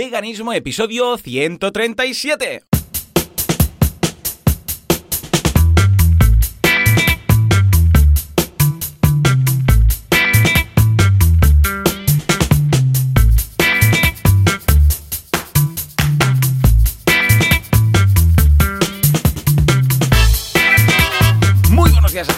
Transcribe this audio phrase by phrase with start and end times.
[0.00, 2.69] Veganismo, episodio 137.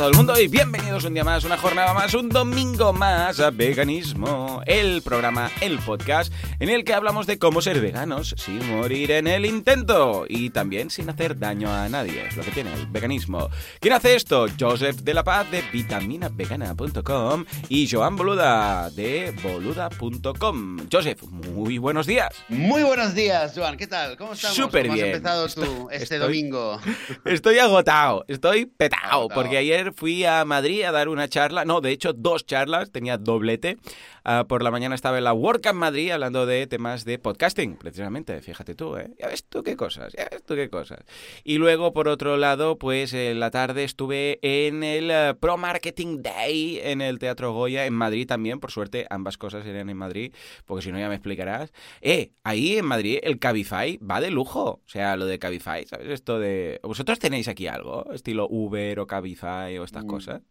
[0.03, 3.53] Todo el mundo y bienvenidos un día más, una jornada más, un domingo más a
[3.53, 9.13] Veganismo, el programa, el podcast en el que hablamos de cómo ser veganos sin morir
[9.13, 12.89] en el intento y también sin hacer daño a nadie, es lo que tiene el
[12.89, 13.49] veganismo.
[13.79, 14.47] ¿Quién hace esto?
[14.59, 20.79] Joseph de la Paz de vitaminavegana.com y Joan Boluda de boluda.com.
[20.91, 22.35] Joseph, muy buenos días.
[22.49, 24.17] Muy buenos días, Joan, ¿qué tal?
[24.17, 24.57] ¿Cómo estamos?
[24.57, 24.97] Súper bien.
[24.97, 26.81] ¿Cómo has empezado tú este domingo?
[27.25, 31.91] Estoy agotado, estoy petado, porque ayer fui a Madrid a dar una charla, no, de
[31.91, 33.79] hecho dos charlas, tenía doblete.
[34.25, 38.41] Uh, por la mañana estaba en la WordCamp Madrid hablando de temas de podcasting, precisamente,
[38.41, 39.11] fíjate tú, ¿eh?
[39.19, 41.01] Ya ves tú qué cosas, ya ves tú qué cosas.
[41.43, 46.23] Y luego, por otro lado, pues en la tarde estuve en el uh, Pro Marketing
[46.23, 50.33] Day en el Teatro Goya en Madrid también, por suerte ambas cosas eran en Madrid,
[50.67, 51.73] porque si no ya me explicarás.
[52.01, 56.09] Eh, ahí en Madrid el Cabify va de lujo, o sea, lo de Cabify, ¿sabes?
[56.09, 56.79] Esto de...
[56.83, 58.13] ¿Vosotros tenéis aquí algo?
[58.13, 60.09] Estilo Uber o Cabify o estas mm.
[60.09, 60.43] cosas.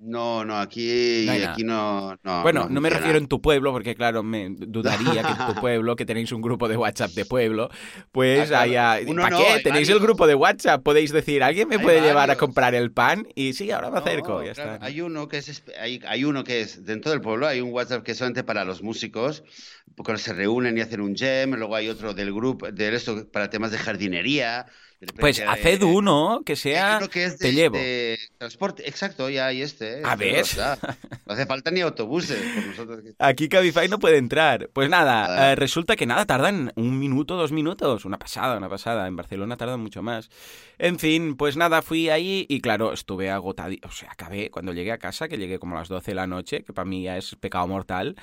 [0.00, 1.50] No, no, aquí no.
[1.50, 5.54] Aquí no, bueno, no, me refiero en tu pueblo, porque claro, me dudaría que en
[5.54, 7.68] tu pueblo, que tenéis un grupo de WhatsApp de pueblo,
[8.12, 9.00] pues ah, haya...
[9.16, 9.60] ¿Para qué?
[9.64, 13.26] Tenéis el grupo de WhatsApp, podéis decir, ¿alguien me puede llevar a comprar el pan?
[13.34, 14.78] Y sí, ahora me acerco, ya está.
[14.80, 18.04] Hay uno, que es, hay, hay, uno que es, dentro del pueblo hay un WhatsApp
[18.04, 19.42] que es solamente para los músicos,
[19.96, 23.50] cuando se reúnen y hacen un jam, luego hay otro del grupo, de esto para
[23.50, 24.66] temas de jardinería,
[25.20, 26.98] pues haced uno que sea.
[27.08, 27.78] te llevo.
[28.36, 30.02] transporte, exacto, ya hay este.
[30.04, 30.44] A ver.
[31.24, 32.42] No hace falta ni autobuses.
[33.18, 34.70] Aquí Cabify no puede entrar.
[34.72, 38.04] Pues nada, eh, resulta que nada, tardan un minuto, dos minutos.
[38.06, 39.06] Una pasada, una pasada.
[39.06, 40.30] En Barcelona tardan mucho más.
[40.78, 43.74] En fin, pues nada, fui ahí y claro, estuve agotado.
[43.84, 46.26] O sea, acabé cuando llegué a casa, que llegué como a las 12 de la
[46.26, 48.16] noche, que para mí ya es pecado mortal.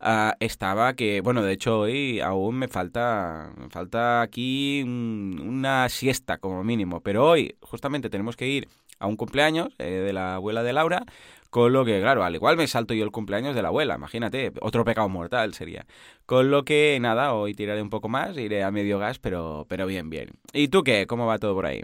[0.00, 6.38] Uh, estaba que, bueno, de hecho hoy aún me falta, me falta aquí una siesta
[6.38, 8.68] como mínimo, pero hoy justamente tenemos que ir
[8.98, 11.04] a un cumpleaños eh, de la abuela de Laura,
[11.50, 14.52] con lo que, claro, al igual me salto yo el cumpleaños de la abuela, imagínate,
[14.60, 15.86] otro pecado mortal sería.
[16.24, 19.86] Con lo que, nada, hoy tiraré un poco más, iré a medio gas, pero, pero
[19.86, 20.30] bien, bien.
[20.52, 21.06] ¿Y tú qué?
[21.06, 21.82] ¿Cómo va todo por ahí?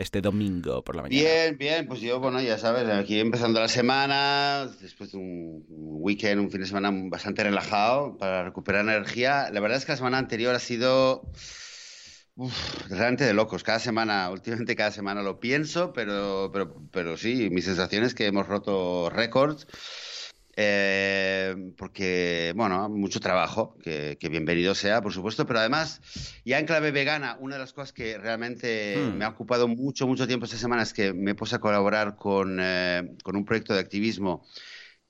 [0.00, 1.20] Este domingo por la mañana?
[1.20, 6.40] Bien, bien, pues yo, bueno, ya sabes, aquí empezando la semana, después de un weekend,
[6.40, 9.50] un fin de semana bastante relajado para recuperar energía.
[9.52, 11.30] La verdad es que la semana anterior ha sido
[12.88, 13.62] realmente de locos.
[13.62, 18.26] Cada semana, últimamente cada semana lo pienso, pero, pero, pero sí, mi sensación es que
[18.26, 19.66] hemos roto récords.
[20.62, 26.02] Eh, porque, bueno, mucho trabajo, que, bienvenido sea, por supuesto, pero además,
[26.44, 29.16] ya en clave vegana, una de las cosas que realmente hmm.
[29.16, 32.58] me ha ocupado mucho, mucho tiempo esta semana es que me puse a colaborar con,
[32.60, 34.46] eh, con un proyecto de activismo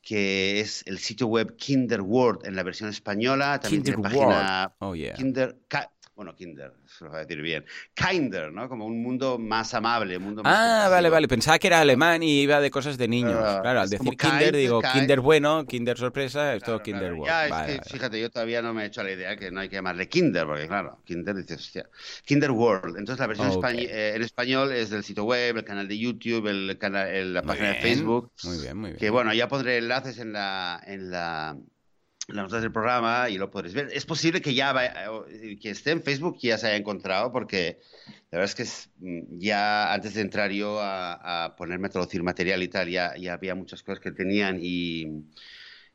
[0.00, 4.94] que es el sitio web Kinder World en la versión española, también tiene página oh,
[4.94, 5.14] yeah.
[5.14, 5.58] Kinder,
[6.20, 7.64] bueno, Kinder, se lo voy a decir bien,
[7.94, 8.68] Kinder, ¿no?
[8.68, 12.22] Como un mundo más amable, un mundo más Ah, vale, vale, pensaba que era alemán
[12.22, 13.38] y iba de cosas de niños.
[13.62, 17.24] claro, al decir Kinder digo Kinder bueno, Kinder sorpresa, esto Kinder bueno.
[17.24, 19.70] Ya, es que, fíjate, yo todavía no me he hecho la idea que no hay
[19.70, 21.88] que llamarle Kinder, porque claro, Kinder dice, hostia,
[22.26, 22.98] Kinder World.
[22.98, 26.76] Entonces la versión eh, en español es del sitio web, el canal de YouTube, el
[26.76, 28.30] canal, la página de Facebook.
[28.44, 28.98] Muy bien, muy bien.
[28.98, 31.56] Que bueno, ya pondré enlaces en la, en la
[32.34, 33.88] las notas del programa y lo podréis ver.
[33.92, 34.74] Es posible que ya
[35.28, 37.80] eh, que esté en Facebook ya se haya encontrado porque
[38.30, 42.62] la verdad es que mm, ya antes de entrar yo a, ponerme a traducir material
[42.62, 45.06] y tal, ya, ya había muchas cosas que tenían y,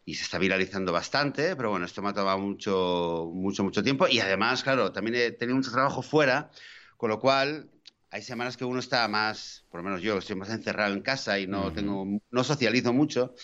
[0.05, 4.07] y, se está viralizando bastante, pero bueno, esto me ha tomado mucho, mucho, mucho tiempo
[4.07, 6.51] y además, claro, también he tenido mucho trabajo fuera,
[6.97, 7.69] con lo cual
[8.11, 11.37] hay semanas que uno está más, por lo menos yo, estoy más encerrado en casa
[11.39, 13.35] y no, tengo, no socializo mucho.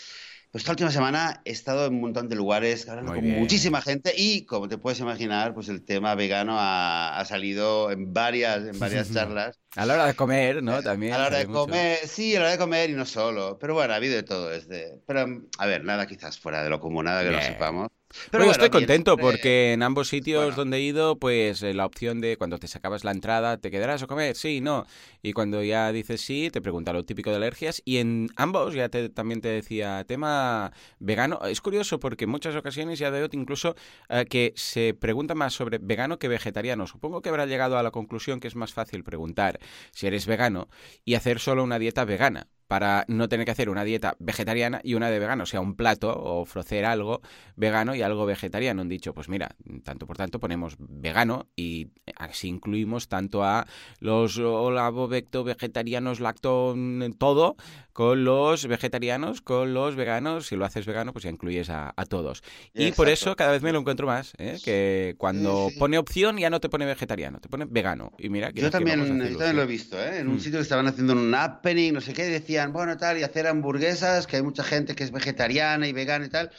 [0.51, 4.13] Pues esta última semana he estado en un montón de lugares hablando con muchísima gente
[4.17, 9.09] y, como te puedes imaginar, pues el tema vegano ha, salido en varias, en varias
[9.13, 9.61] charlas.
[9.77, 10.83] A la hora de comer, ¿no?
[10.83, 11.13] También.
[11.13, 13.57] A la hora de comer, sí, a la hora de comer y no solo.
[13.59, 14.49] Pero bueno, ha habido de todo.
[14.49, 14.99] Desde...
[15.07, 15.25] Pero,
[15.57, 17.87] a ver, nada quizás fuera de lo común, nada que lo sepamos.
[18.29, 22.37] Pero estoy contento porque en ambos sitios donde he ido, pues eh, la opción de
[22.37, 24.35] cuando te sacabas la entrada, ¿te quedarás a comer?
[24.35, 24.85] Sí, no.
[25.21, 27.81] Y cuando ya dices sí, te pregunta lo típico de alergias.
[27.85, 31.39] Y en ambos ya te, también te decía tema vegano.
[31.45, 33.75] Es curioso porque en muchas ocasiones ya veo incluso
[34.09, 36.87] eh, que se pregunta más sobre vegano que vegetariano.
[36.87, 39.59] Supongo que habrá llegado a la conclusión que es más fácil preguntar
[39.91, 40.67] si eres vegano
[41.05, 44.93] y hacer solo una dieta vegana para no tener que hacer una dieta vegetariana y
[44.93, 47.21] una de vegano, o sea, un plato o ofrecer algo
[47.57, 48.81] vegano y algo vegetariano.
[48.81, 53.67] Han dicho, pues mira, tanto por tanto ponemos vegano y así incluimos tanto a
[53.99, 56.73] los olavovecto vegetarianos, lacto,
[57.17, 57.57] todo,
[57.91, 60.47] con los vegetarianos, con los veganos.
[60.47, 62.41] Si lo haces vegano, pues ya incluyes a, todos.
[62.73, 64.57] Y por eso cada vez me lo encuentro más, ¿eh?
[64.63, 68.13] que cuando pone opción ya no te pone vegetariano, te pone vegano.
[68.17, 70.19] Y mira, yo también, también lo he visto, ¿eh?
[70.19, 70.39] en un mm.
[70.39, 74.27] sitio que estaban haciendo un happening, no sé qué, decía bueno, tal, y hacer hamburguesas,
[74.27, 76.51] que hay mucha gente que es vegetariana y vegana y tal.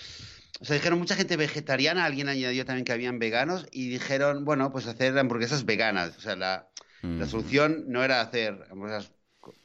[0.60, 4.70] O sea, dijeron mucha gente vegetariana, alguien añadió también que habían veganos, y dijeron, bueno,
[4.70, 6.16] pues hacer hamburguesas veganas.
[6.16, 6.68] O sea, la,
[7.02, 9.12] la solución no era hacer hamburguesas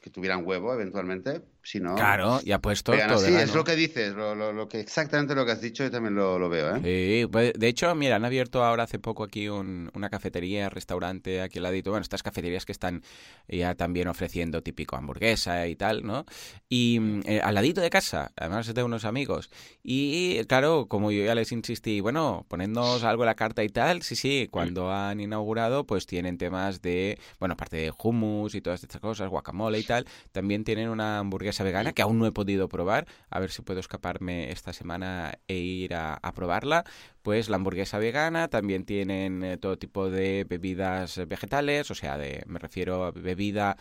[0.07, 4.69] que tuvieran huevo eventualmente, Claro, y ha puesto todo Sí, es lo que dices, lo,
[4.69, 6.81] que exactamente lo que has dicho, yo también lo, veo, ¿eh?
[6.81, 11.59] Sí, pues, de hecho, mira, han abierto ahora hace poco aquí una cafetería, restaurante aquí
[11.59, 13.04] al ladito, bueno, estas cafeterías que están
[13.50, 16.25] ya también ofreciendo típico hamburguesa y tal, ¿no?
[16.69, 19.50] Y mm, eh, al ladito de casa, además de unos amigos.
[19.83, 24.04] Y claro, como yo ya les insistí, bueno, ponednos algo en la carta y tal,
[24.04, 28.83] sí, sí, cuando han inaugurado, pues tienen temas de, bueno, aparte de hummus y todas
[28.83, 29.96] estas cosas, guacamole y tal,
[30.31, 33.07] también tienen una hamburguesa vegana que aún no he podido probar.
[33.29, 36.83] A ver si puedo escaparme esta semana e ir a, probarla.
[37.21, 42.44] Pues la hamburguesa vegana, también tienen eh, todo tipo de bebidas vegetales, o sea, de,
[42.47, 43.77] me refiero a bebida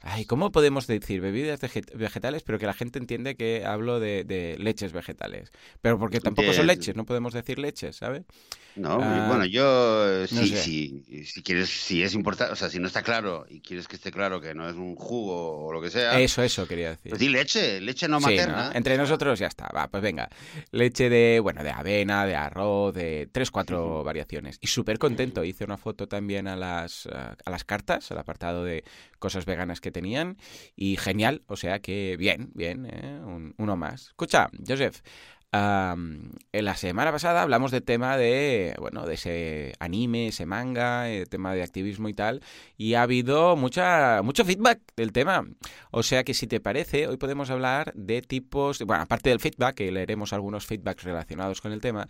[0.00, 4.92] Ay, ¿cómo podemos decir bebidas vegetales, pero que la gente entiende que hablo de, leches
[4.92, 5.50] vegetales?
[5.80, 8.22] Pero porque tampoco son leches, no podemos decir leches, ¿sabes?
[8.76, 12.86] No, ah, bueno, yo sí, sí, si quieres, si es importante, o sea, si no
[12.86, 15.90] está claro y quieres que esté claro que no es un jugo o lo que
[15.90, 16.20] sea.
[16.20, 17.10] Eso, eso quería decir.
[17.10, 18.70] Pues di leche, leche no materna.
[18.74, 20.28] Entre nosotros ya está, va, pues venga.
[20.70, 24.58] Leche de, bueno, de avena, de arroz, de tres, cuatro variaciones.
[24.60, 28.84] Y súper contento, hice una foto también a las, a las cartas, al apartado de
[29.18, 30.36] cosas veganas que tenían
[30.76, 33.20] y genial, o sea que bien, bien, ¿eh?
[33.56, 34.08] uno más.
[34.08, 35.00] Escucha, Joseph,
[35.50, 41.28] en la semana pasada hablamos del tema de, bueno, de ese anime, ese manga, el
[41.28, 42.42] tema de activismo y tal,
[42.76, 45.46] y ha habido mucha, mucho feedback del tema.
[45.90, 49.76] O sea que si te parece, hoy podemos hablar de tipos, bueno, aparte del feedback,
[49.76, 52.06] que leeremos algunos feedbacks relacionados con el tema,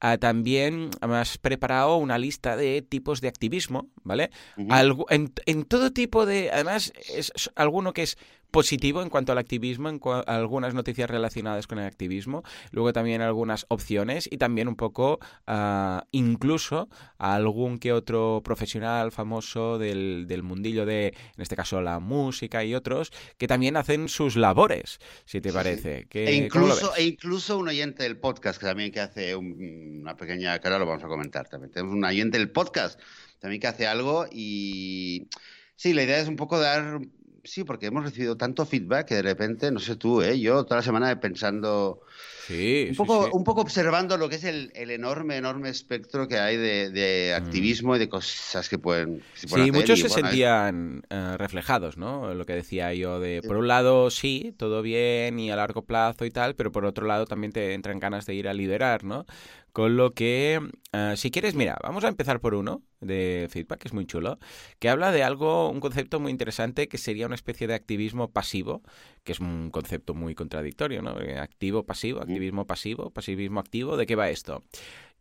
[0.00, 4.30] ah, también has preparado una lista de tipos de activismo, ¿vale?
[4.56, 8.18] en, en, todo tipo de, además, es alguno que es
[8.50, 13.66] positivo en cuanto al activismo, en algunas noticias relacionadas con el activismo, luego también algunas
[13.68, 16.88] opciones y también un poco uh, incluso
[17.18, 22.74] algún que otro profesional famoso del, del, mundillo de, en este caso, la música y
[22.74, 26.06] otros, que también hacen sus labores, si te parece.
[26.08, 30.58] Que, e, incluso, e incluso un oyente del podcast que también que hace una pequeña,
[30.60, 31.72] cara lo vamos a comentar también.
[31.72, 33.00] Tenemos un oyente del podcast
[33.38, 35.28] también que hace algo y...
[35.76, 37.00] Sí, la idea es un poco dar
[37.44, 40.38] sí, porque hemos recibido tanto feedback que de repente, no sé tú, ¿eh?
[40.40, 42.00] yo toda la semana pensando,
[42.46, 46.56] sí, un, poco, un poco observando lo que es el, enorme, enorme espectro que hay
[46.56, 47.42] de, mm.
[47.42, 49.22] activismo y de cosas que pueden...
[49.34, 52.34] sí, muchos se sentían eh, reflejados, ¿no?
[52.34, 56.24] Lo que decía yo de, por un lado, sí, todo bien y a largo plazo
[56.24, 59.26] y tal, pero por otro lado también te entran ganas de ir a liderar, ¿no?
[59.72, 60.60] Con lo que,
[60.92, 64.38] eh, si quieres, mira, vamos a empezar por uno de feedback, que es muy chulo,
[64.80, 68.82] que habla de algo, un concepto muy interesante que sería una especie de activismo pasivo,
[69.24, 71.20] que es un concepto muy contradictorio, ¿no?
[71.20, 74.62] Eh, activo, pasivo, activismo pasivo, pasivismo activo, ¿de qué va esto?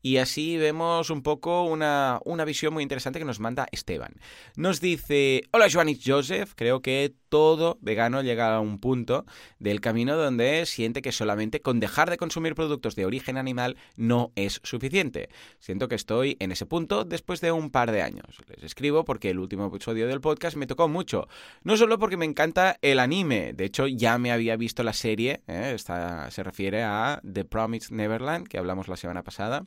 [0.02, 4.14] Y así vemos un poco una, una, visión muy interesante que nos manda Esteban.
[4.56, 9.26] Nos dice, hola Joanis Joseph, creo que todo vegano llega a un punto
[9.60, 14.32] del camino donde siente que solamente con dejar de consumir productos de origen animal no
[14.36, 15.30] es suficiente.
[15.60, 18.40] Siento que estoy en ese punto después de un par de años.
[18.48, 21.28] Les escribo porque el último episodio del podcast me tocó mucho.
[21.64, 25.42] No solo porque me encanta el anime, de hecho ya me había visto la serie,
[25.48, 25.72] ¿eh?
[25.76, 29.66] Esta se refiere a The Promised Neverland, que hablamos la semana pasada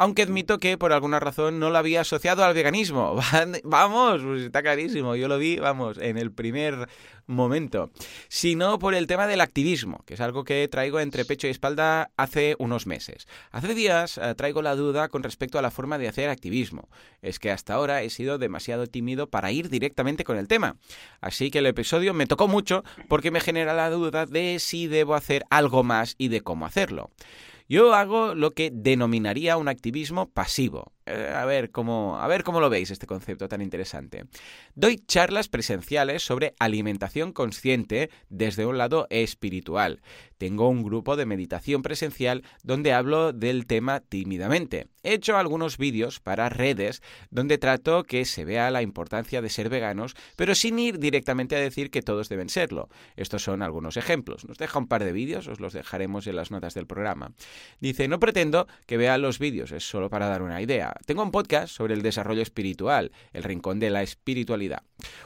[0.00, 3.20] aunque admito que por alguna razón no lo había asociado al veganismo.
[3.64, 6.88] vamos, pues está clarísimo, yo lo vi, vamos, en el primer
[7.26, 7.90] momento,
[8.28, 12.12] sino por el tema del activismo, que es algo que traigo entre pecho y espalda
[12.16, 13.28] hace unos meses.
[13.50, 16.88] Hace días eh, traigo la duda con respecto a la forma de hacer activismo.
[17.20, 20.76] Es que hasta ahora he sido demasiado tímido para ir directamente con el tema.
[21.20, 25.14] Así que el episodio me tocó mucho porque me genera la duda de si debo
[25.14, 27.10] hacer algo más y de cómo hacerlo.
[27.70, 30.92] Yo hago lo que denominaría un activismo pasivo.
[31.10, 34.24] Eh, a ver cómo, a ver cómo lo veis este concepto tan interesante.
[34.74, 40.00] Doy charlas presenciales sobre alimentación consciente desde un lado espiritual.
[40.38, 44.88] Tengo un grupo de meditación presencial donde hablo del tema tímidamente.
[45.02, 49.68] He hecho algunos vídeos para redes donde trato que se vea la importancia de ser
[49.68, 52.88] veganos, pero sin ir directamente a decir que todos deben serlo.
[53.16, 54.46] Estos son algunos ejemplos.
[54.46, 57.32] Nos deja un par de vídeos, os los dejaremos en las notas del programa.
[57.80, 60.94] Dice, no pretendo que vean los vídeos, es solo para dar una idea.
[61.06, 64.82] Tengo un podcast sobre el desarrollo espiritual, el rincón de la espiritualidad.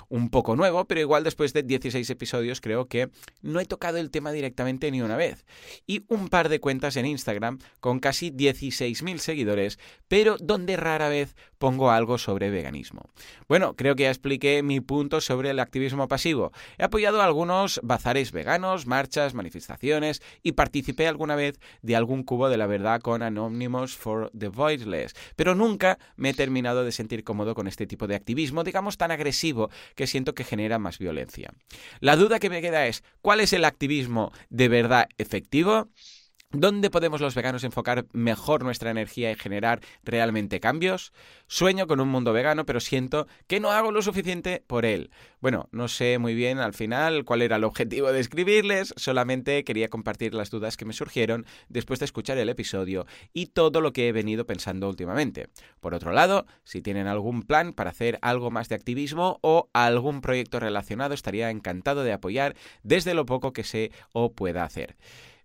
[0.09, 3.11] Un poco nuevo, pero igual después de 16 episodios creo que
[3.43, 5.45] no he tocado el tema directamente ni una vez.
[5.87, 9.79] Y un par de cuentas en Instagram con casi 16.000 seguidores,
[10.09, 11.35] pero donde rara vez
[11.65, 13.09] pongo algo sobre veganismo.
[13.49, 16.53] Bueno, creo que ya expliqué mi punto sobre el activismo pasivo.
[16.77, 22.59] He apoyado algunos bazares veganos, marchas, manifestaciones y participé alguna vez de algún cubo de
[22.59, 27.55] la verdad con Anonymous for the Voiceless, pero nunca me he terminado de sentir cómodo
[27.55, 31.55] con este tipo de activismo, digamos tan agresivo, que siento que genera más violencia.
[32.01, 35.89] La duda que me queda es, ¿cuál es el activismo de verdad efectivo?
[36.57, 41.13] ¿Dónde podemos los veganos enfocar mejor nuestra energía y generar realmente cambios?
[41.49, 45.11] Sueño con un mundo vegano, pero siento que no hago lo suficiente por él.
[45.41, 49.89] Bueno, no sé muy bien al final cuál era el objetivo de escribirles, solamente quería
[49.89, 54.07] compartir las dudas que me surgieron después de escuchar el episodio y todo lo que
[54.07, 55.49] he venido pensando últimamente.
[55.81, 60.21] Por otro lado, si tienen algún plan para hacer algo más de activismo o algún
[60.21, 64.95] proyecto relacionado, estaría encantado de apoyar desde lo poco que sé o pueda hacer.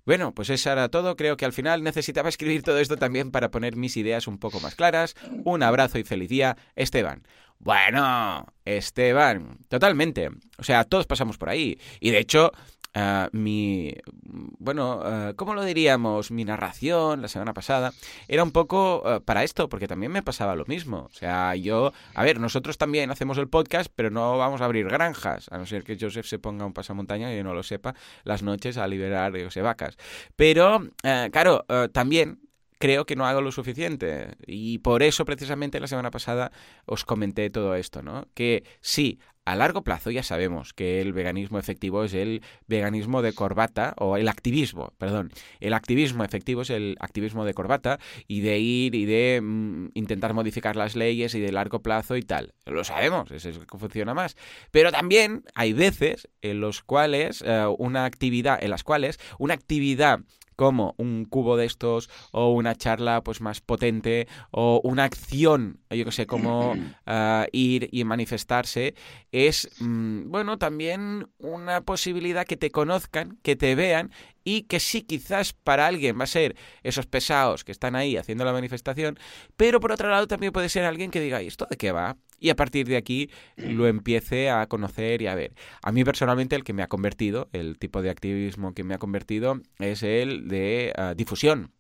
[0.06, 1.15] Bueno, pues eso era todo.
[1.15, 4.60] Creo que al final necesitaba escribir todo esto también para poner mis ideas un poco
[4.60, 5.15] más claras.
[5.44, 7.24] Un abrazo y feliz día, Esteban.
[7.60, 10.29] Bueno, Esteban, totalmente.
[10.58, 11.79] O sea, todos pasamos por ahí.
[12.00, 12.51] Y de hecho,
[12.96, 13.93] Ah, mi,
[14.24, 16.31] bueno, uh, ¿cómo lo diríamos?
[16.31, 17.93] Mi narración la semana pasada
[18.27, 21.08] era un poco ah, para esto, porque también me pasaba lo mismo.
[21.10, 24.88] O sea, yo, a ver, nosotros también hacemos el podcast, pero no vamos a abrir
[24.89, 27.93] granjas, a no ser que Joseph se ponga un pasamontaña y no lo sepa,
[28.24, 29.98] las noches a liberar, yo sé, vacas.
[30.36, 30.89] Pero,
[31.31, 32.39] claro, también
[32.79, 34.36] creo que no hago lo suficiente.
[34.48, 36.51] Y por eso, precisamente, la semana pasada
[36.86, 38.27] os comenté todo esto, ¿no?
[38.33, 43.33] Que sí, a largo plazo ya sabemos que el veganismo efectivo es el veganismo de
[43.33, 45.31] corbata, o el activismo, perdón.
[45.59, 50.33] El activismo efectivo es el activismo de corbata y de ir y de mm, intentar
[50.33, 52.53] modificar las leyes y de largo plazo y tal.
[52.65, 54.38] Lo sabemos, es que funciona más.
[54.71, 60.21] Pero también hay veces en los cuales eh, una actividad, en las cuales una actividad
[60.60, 66.04] como un cubo de estos o una charla pues más potente o una acción, yo
[66.04, 66.75] que sé, como
[67.06, 68.94] ah, ir y manifestarse,
[69.32, 74.12] es, mm, bueno, también una posibilidad que te conozcan, que te vean
[74.43, 78.46] y que sí, quizás para alguien va a ser esos pesados que están ahí haciendo
[78.46, 79.17] la manifestación,
[79.58, 82.17] pero por otro lado también puede ser alguien que diga, ¿y esto de qué va?
[82.39, 85.53] Y a partir de aquí lo empiece a conocer y a ver.
[85.84, 88.98] A mí personalmente el que me ha convertido, el tipo de activismo que me ha
[88.98, 91.74] convertido es el de ah, difusión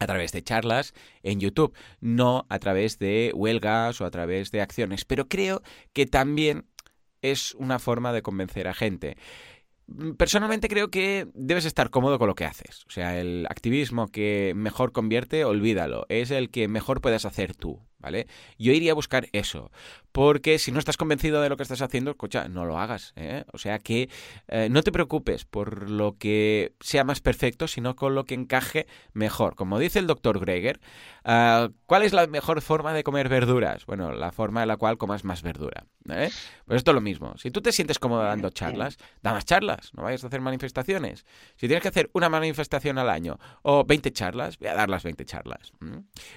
[0.00, 4.62] a través de charlas en YouTube, no a través de huelgas o a través de
[4.62, 5.62] acciones, pero creo
[5.92, 6.64] que también
[7.22, 9.16] es una forma de convencer a gente.
[9.90, 12.84] Mm, personalmente creo que debes estar cómodo con lo que haces.
[12.86, 16.06] O sea, el activismo que mejor convierte, olvídalo.
[16.08, 18.26] Es el que mejor puedes hacer tú, ¿vale?
[18.58, 19.70] Yo iría a buscar eso.
[20.12, 23.12] Porque si no estás convencido de lo que estás haciendo, escucha, no lo hagas.
[23.16, 23.44] ¿eh?
[23.52, 24.08] O sea que
[24.48, 28.86] eh, no te preocupes por lo que sea más perfecto, sino con lo que encaje
[29.12, 29.54] mejor.
[29.54, 30.80] Como dice el doctor Greger,
[31.24, 33.86] ah, ¿cuál es la mejor forma de comer verduras?
[33.86, 35.86] Bueno, la forma en la cual comas más verdura.
[36.08, 36.30] ¿eh?
[36.66, 37.36] Pues esto es lo mismo.
[37.36, 41.24] Si tú te sientes cómodo dando charlas, da más charlas, no vayas a hacer manifestaciones.
[41.56, 45.04] Si tienes que hacer una manifestación al año o 20 charlas, voy a dar las
[45.04, 45.72] 20 charlas.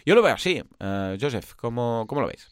[0.06, 0.62] Yo lo veo así.
[0.80, 2.50] Ah, Joseph, ¿cómo, ¿cómo lo ves?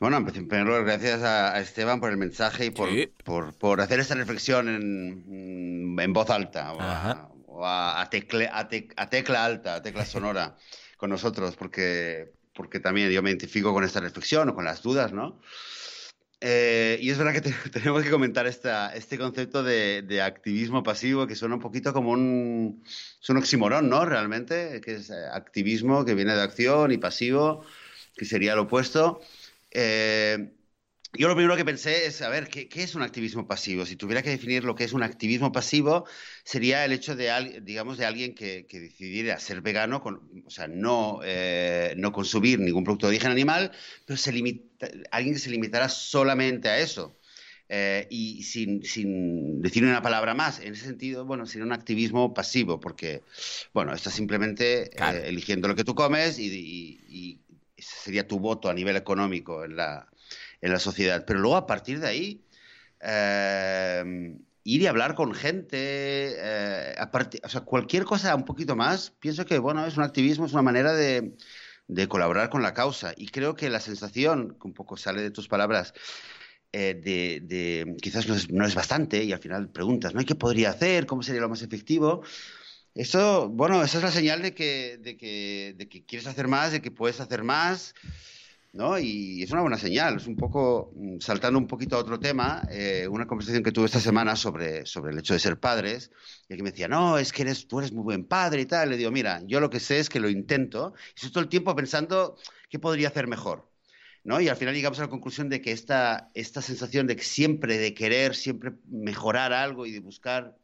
[0.00, 4.14] Bueno, en primer lugar, gracias a, Esteban por el mensaje y por, por, hacer esta
[4.14, 10.56] reflexión en, en voz alta o, a, a, tecla alta, a tecla sonora
[10.96, 15.12] con nosotros, porque, porque también yo me identifico con esta reflexión o con las dudas,
[15.12, 15.40] ¿no?
[16.40, 17.40] Eh, y es verdad que
[17.70, 22.12] tenemos que comentar esta, este concepto de, de, activismo pasivo que suena un poquito como
[22.12, 24.04] un, es un oximorón, ¿no?
[24.04, 27.64] Realmente, que es eh, activismo que viene de acción y pasivo,
[28.16, 29.20] que sería lo opuesto.
[29.70, 30.52] Eh,
[31.14, 33.86] yo lo primero que pensé es, a ver, ¿qué, es un activismo pasivo?
[33.86, 36.06] Si tuviera que definir lo que es un activismo pasivo,
[36.44, 40.02] sería el hecho de, digamos, de alguien que, decidiera ser vegano,
[40.44, 43.72] o sea, no, eh, no consumir ningún producto de origen animal,
[44.04, 47.16] pero se limita, alguien que se limitara solamente a eso.
[47.70, 50.60] Eh, y sin, sin, decir una palabra más.
[50.60, 53.22] En ese sentido, bueno, sería un activismo pasivo, porque,
[53.74, 54.90] bueno, estás simplemente
[55.26, 57.40] eligiendo lo que tú comes y,
[57.76, 60.08] ese sería tu voto a nivel económico en la,
[60.60, 61.24] en la sociedad.
[61.26, 62.44] Pero luego a partir de ahí,
[63.00, 64.34] eh,
[64.64, 66.94] ir y hablar con gente, eh,
[67.42, 70.62] o sea, cualquier cosa un poquito más, pienso que, bueno, es un activismo, es una
[70.62, 71.36] manera de,
[71.88, 73.12] de colaborar con la causa.
[73.16, 75.94] Y creo que la sensación, que un poco sale de tus palabras,
[76.72, 80.22] eh, de, quizás no es, no es, bastante y al final preguntas, ¿no?
[80.24, 81.06] ¿Qué podría hacer?
[81.06, 82.22] ¿Cómo sería lo más efectivo?
[82.94, 86.72] Eso, bueno, esa es la señal de que, de que, de que quieres hacer más,
[86.72, 87.94] de que puedes hacer más,
[88.78, 88.96] ¿no?
[88.96, 90.18] Y es una buena señal.
[90.18, 93.86] Es un poco, mm, saltando un poquito a otro tema, eh, una conversación que tuve
[93.86, 96.12] esta semana sobre, sobre el hecho de ser padres,
[96.48, 98.90] y aquí me decía, no, es que eres, tú eres muy buen padre y tal.
[98.90, 101.48] Le digo, mira, yo lo que sé es que lo intento, y estoy todo el
[101.48, 102.36] tiempo pensando
[102.70, 103.68] qué podría hacer mejor.
[104.24, 104.40] ¿No?
[104.40, 107.94] Y al final llegamos a la conclusión de que esta, esta sensación de siempre, de
[107.94, 110.56] querer siempre mejorar algo y de buscar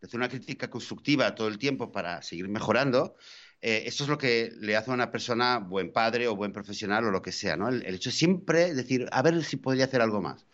[0.00, 3.16] de hacer una crítica constructiva todo el tiempo para seguir mejorando,
[3.60, 7.04] eh, esto es lo que le hace a una persona buen padre o buen profesional
[7.04, 7.68] o lo que sea, ¿no?
[7.68, 10.46] El, hecho de siempre decir, a ver si podría hacer algo más.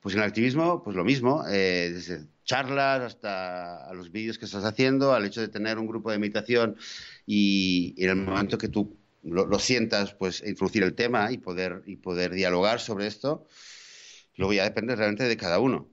[0.00, 4.64] Pues en el activismo, pues lo mismo, eh, desde charlas hasta los vídeos que estás
[4.64, 6.76] haciendo, al hecho de tener un grupo de meditación
[7.24, 11.96] y, en el momento que tú lo, sientas, pues introducir el tema y poder, y
[11.96, 13.46] poder dialogar sobre esto,
[14.36, 15.91] luego ya depende realmente de cada uno.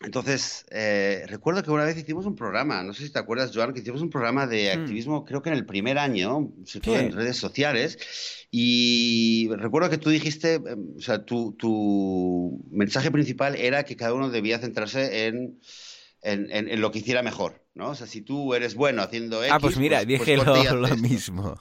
[0.00, 3.74] Entonces, eh, recuerdo que una vez hicimos un programa, no sé si te acuerdas, Joan,
[3.74, 4.80] que hicimos un programa de hmm.
[4.80, 6.52] activismo, creo que en el primer año,
[6.84, 7.98] en redes sociales,
[8.50, 14.14] y recuerdo que tú dijiste, em, o sea, tu, tu, mensaje principal era que cada
[14.14, 15.58] uno debía centrarse en,
[16.22, 17.90] en, lo que hiciera mejor, ¿no?
[17.90, 19.52] O sea, si tú eres bueno haciendo X...
[19.52, 21.58] Ah, pues mira, pues, dije pues lo, mismo.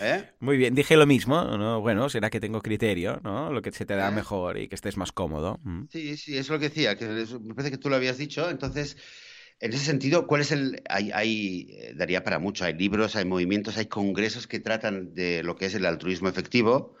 [0.00, 0.24] ¿Eh?
[0.40, 1.80] Muy bien, dije lo mismo, ¿no?
[1.80, 3.52] Bueno, será que tengo criterio, ¿no?
[3.52, 4.12] Lo que se te da ¿Eh?
[4.12, 5.60] mejor y que estés más cómodo.
[5.62, 5.84] Mm.
[5.90, 8.48] Sí, sí, es lo que decía, que me parece que tú lo habías dicho.
[8.50, 8.96] Entonces,
[9.60, 10.82] en ese sentido, ¿cuál es el...?
[10.88, 15.42] Hay, hay, eh, daría para mucho, hay libros, hay movimientos, hay congresos que tratan de
[15.42, 16.94] lo que es el altruismo efectivo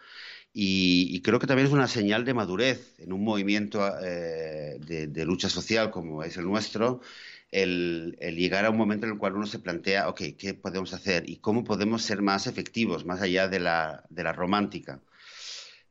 [0.52, 5.90] y, creo que también es una señal de madurez en un movimiento de lucha social
[5.90, 7.00] como es el nuestro,
[7.50, 11.28] el, llegar a un momento en el cual uno se plantea, ok, ¿qué podemos hacer?
[11.28, 15.00] Y cómo podemos ser más efectivos, más allá de la, de la romántica.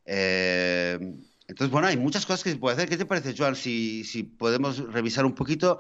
[0.06, 1.00] Eh,
[1.48, 2.90] entonces, bueno, hay muchas cosas que se puede hacer.
[2.90, 5.80] ¿Qué te parece, Joan, si, si, podemos revisar un poquito,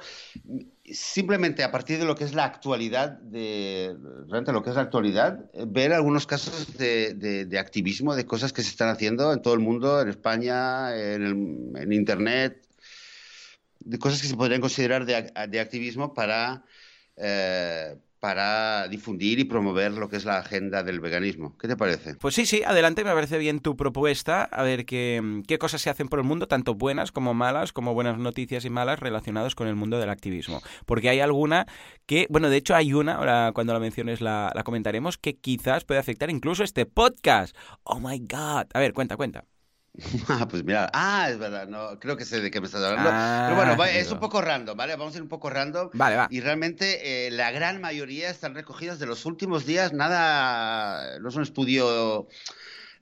[0.85, 3.93] simplemente a partir de lo que es la actualidad, de,
[4.29, 8.63] realmente lo que es la actualidad, ver algunos casos de, de, activismo, de cosas que
[8.63, 12.66] se están haciendo en todo el mundo, en España, en, en Internet,
[13.87, 16.63] de cosas que se podrían considerar de, de activismo para,
[17.15, 21.57] eh, para difundir y promover lo que es la agenda del veganismo.
[21.57, 22.15] ¿Qué te parece?
[22.15, 25.89] Pues sí, sí, adelante, me parece bien tu propuesta, a ver qué, qué cosas se
[25.89, 29.67] hacen por el mundo, tanto buenas como malas, como buenas noticias y malas relacionadas con
[29.67, 30.61] el mundo del activismo.
[30.85, 31.65] Porque hay alguna
[32.05, 35.85] que, bueno, de hecho hay una, ahora cuando la menciones la, la comentaremos, que quizás
[35.85, 37.55] puede afectar incluso este podcast.
[37.83, 38.65] Oh my god.
[38.73, 39.45] A ver, cuenta, cuenta.
[40.29, 43.09] Ah, pues mira, ah, es verdad, no, creo que sé de qué me estás hablando.
[43.09, 44.95] Pero bueno, ah, es un poco random, ¿vale?
[44.95, 45.89] Vamos a ir un poco random.
[45.93, 46.27] Vale, va.
[46.29, 51.35] Y realmente eh, la gran mayoría están recogidas de los últimos días, nada, no es
[51.35, 52.27] un estudio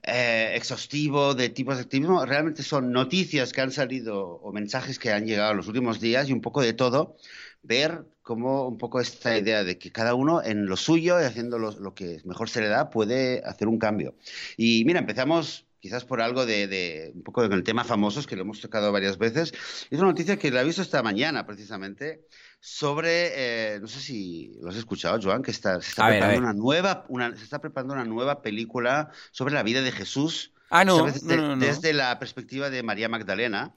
[0.02, 5.12] eh, exhaustivo de tipos de activismo, realmente son noticias que han salido o mensajes que
[5.12, 7.16] han llegado en los últimos días y un poco de todo.
[7.66, 11.58] Ver cómo un poco esta idea de que cada uno en lo suyo y haciendo
[11.58, 14.14] lo, lo que mejor se le da puede hacer un cambio.
[14.56, 18.60] Y mira, empezamos quizás por algo de, un poco del tema famosos que lo hemos
[18.60, 19.52] tocado varias veces.
[19.88, 22.26] Es una noticia que la he visto esta mañana precisamente
[22.58, 26.52] sobre, eh, no sé si lo has escuchado, Joan, que está, se está preparando una
[26.54, 30.52] nueva, una, se está preparando una nueva película sobre la vida de Jesús.
[30.70, 33.72] Ah, no, desde la perspectiva de María Magdalena.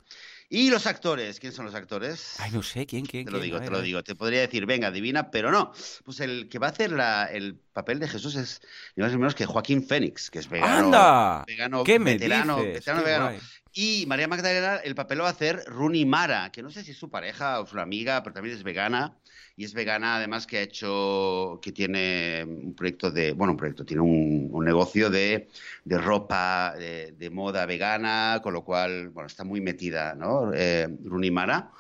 [0.52, 2.36] Y los actores, ¿quién son los actores?
[2.40, 3.24] Ay, no sé, ¿quién, quién?
[3.24, 4.04] Te lo digo, te lo digo.
[4.04, 5.72] Te podría decir, venga, adivina, pero no.
[6.04, 8.60] Pues el que va a hacer la, el papel de Jesús es
[8.96, 10.88] ni más ni menos que Joaquín Fénix, que es vegano.
[10.88, 11.44] ¡Anda!
[11.46, 13.38] Vegano, ¿Qué me veterano, vegano.
[13.74, 16.92] Y María Magdalena, el papel lo va a hacer Rooney Mara, que no sé si
[16.92, 19.16] es su pareja o su amiga, pero también es vegana.
[19.56, 23.86] Y es vegana, además, que ha hecho, que tiene un proyecto de, bueno, un proyecto,
[23.86, 25.50] tiene un, negocio de,
[25.84, 30.54] de ropa de, moda vegana, con lo cual, bueno, está muy metida, ¿no?
[30.54, 31.72] Eh, Rooney Mara.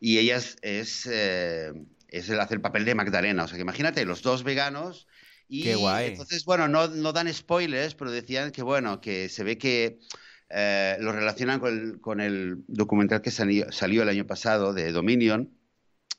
[0.00, 1.72] Y ella es, es, eh,
[2.08, 3.44] es el, hace el papel de Magdalena.
[3.44, 5.08] O sea, que imagínate, los dos veganos.
[5.48, 6.10] Y Qué guay.
[6.10, 9.98] entonces, bueno, no, no dan spoilers, pero decían que, bueno, que se ve que
[10.50, 11.60] eh, lo relacionan
[12.00, 13.66] con el, documental que salió,
[14.02, 15.50] el año pasado de Dominion,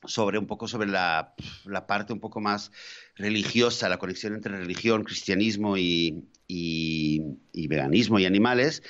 [0.04, 1.34] sobre un poco sobre la,
[1.86, 2.72] parte un poco más
[3.14, 6.24] religiosa, la conexión entre religión, cristianismo y,
[7.54, 8.82] veganismo y animales,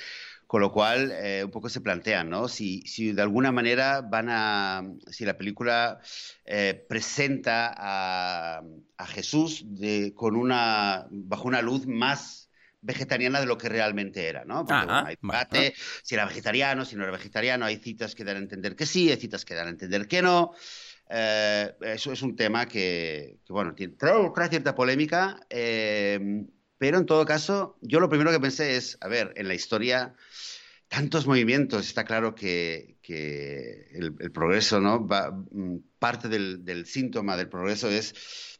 [0.47, 2.47] con lo cual eh, un poco se plantean, ¿no?
[2.47, 5.99] Si, de alguna manera van a, si la película
[6.45, 8.63] eh, presenta a,
[9.07, 9.65] Jesús
[10.15, 12.46] con una, bajo una luz más
[12.87, 14.65] vegetariana de lo que realmente era, ¿no?
[14.65, 18.39] Porque hay debate si era vegetariano, si no era vegetariano, hay citas que dan a
[18.39, 20.53] entender que sí, hay citas que dan a entender que no.
[21.09, 26.45] Eh, eso es un tema que, bueno, tiene, trae, cierta polémica, eh,
[26.77, 30.13] pero en todo caso, yo lo primero que pensé es, a ver, en la historia,
[30.87, 35.07] tantos movimientos, está claro que, el, progreso, ¿no?
[35.51, 38.56] Mm, parte del, síntoma del progreso es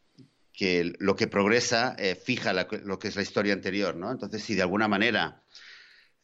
[0.58, 4.12] que lo que progresa eh, fija lo que es la historia anterior, ¿no?
[4.12, 5.44] Entonces, si de alguna manera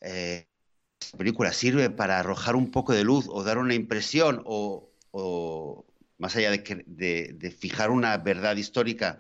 [0.02, 0.48] eh,
[1.12, 5.86] la película sirve para arrojar un poco de luz o dar una impresión o,
[6.17, 9.19] más allá de, fijar una verdad histórica,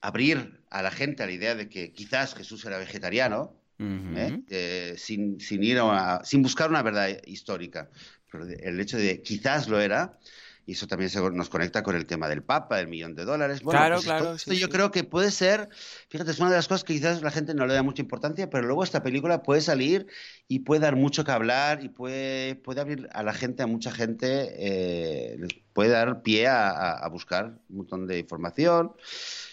[0.00, 4.42] abrir a la gente a la idea de que quizás Jesús era vegetariano, ¿eh?
[4.50, 5.78] Eh, sin, ir
[6.24, 7.88] sin buscar una verdad histórica.
[8.32, 10.18] Pero el hecho de quizás lo era,
[10.66, 13.60] y eso también se, nos conecta con el tema del Papa, del millón de dólares.
[13.60, 14.34] claro, pues claro.
[14.34, 15.68] Esto, yo creo que puede ser,
[16.08, 18.48] fíjate, es una de las cosas que quizás la gente no le da mucha importancia,
[18.48, 20.06] pero luego esta película puede salir
[20.48, 23.90] y puede dar mucho que hablar y puede, puede abrir a la gente, a mucha
[23.90, 25.38] gente, eh,
[25.72, 28.92] puede dar pie a, buscar un montón de información.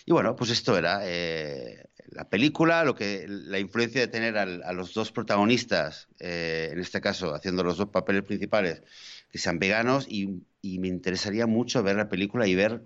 [0.06, 4.74] Y bueno, pues esto era eh, la película, lo que la influencia de tener a
[4.74, 8.82] los dos protagonistas, eh, en este caso haciendo los dos papeles principales,
[9.32, 12.84] que sean veganos y, me interesaría mucho ver la película y ver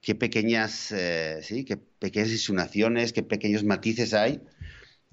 [0.00, 4.40] qué pequeñas, eh, sí, qué pequeñas insinuaciones, qué pequeños matices hay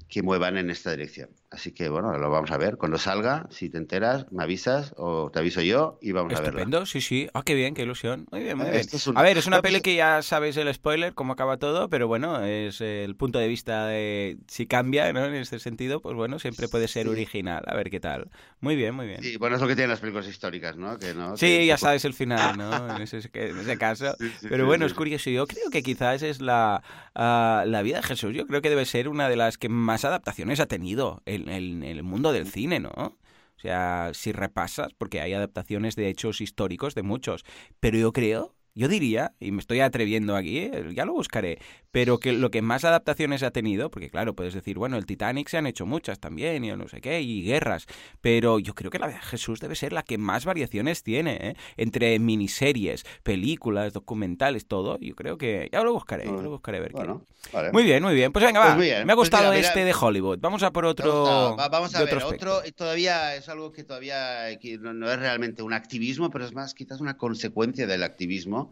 [0.07, 1.29] que muevan en esta dirección.
[1.49, 2.75] Así que bueno, lo vamos a ver.
[2.77, 6.59] Cuando salga, si te enteras, me avisas o te aviso yo y vamos a verlo.
[6.59, 7.29] Estupendo, sí, sí.
[7.33, 8.27] Ah, qué bien, qué ilusión.
[8.29, 8.85] Muy bien, muy bien.
[9.15, 12.43] A ver, es una peli que ya sabes el spoiler, cómo acaba todo, pero bueno,
[12.43, 15.25] es el punto de vista de si cambia, ¿no?
[15.25, 17.63] En este sentido, pues bueno, siempre puede ser original.
[17.65, 18.29] A ver qué tal.
[18.59, 19.23] Muy bien, muy bien.
[19.23, 20.99] Sí, bueno, es lo que tienen las películas históricas, ¿no?
[20.99, 21.37] Que, ¿no?
[21.37, 22.65] Sí, ya sabes el final, ¿no?
[22.95, 24.15] En ese, en ese caso.
[24.41, 25.29] pero bueno, es curioso.
[25.29, 28.35] Yo creo que quizás es la, ah, la vida de Jesús.
[28.35, 32.03] Yo creo que debe ser una de las que más adaptaciones ha tenido en el
[32.03, 32.89] mundo del cine, ¿no?
[32.89, 37.45] O sea, si repasas, porque hay adaptaciones de hechos históricos de muchos,
[37.79, 40.91] pero yo creo yo diría, y me estoy atreviendo aquí, ¿eh?
[40.93, 41.59] ya lo buscaré,
[41.91, 45.47] pero que lo que más adaptaciones ha tenido, porque claro, puedes decir, bueno, el Titanic
[45.47, 47.85] se han hecho muchas también, y no sé qué, y guerras,
[48.19, 51.55] pero yo creo que la de Jesús debe ser la que más variaciones tiene, ¿eh?
[51.77, 56.81] entre miniseries, películas, documentales, todo, yo creo que ya lo buscaré, ya lo buscaré a
[56.81, 57.71] ver qué.
[57.71, 60.39] Muy bien, muy bien, pues venga, va, pues me ha pues gustado este de Hollywood,
[60.41, 61.55] vamos a por otro...
[61.55, 64.47] vamos a ver, otro, todavía es algo que todavía
[64.79, 68.64] no es realmente un activismo, pero es más quizás una consecuencia del activismo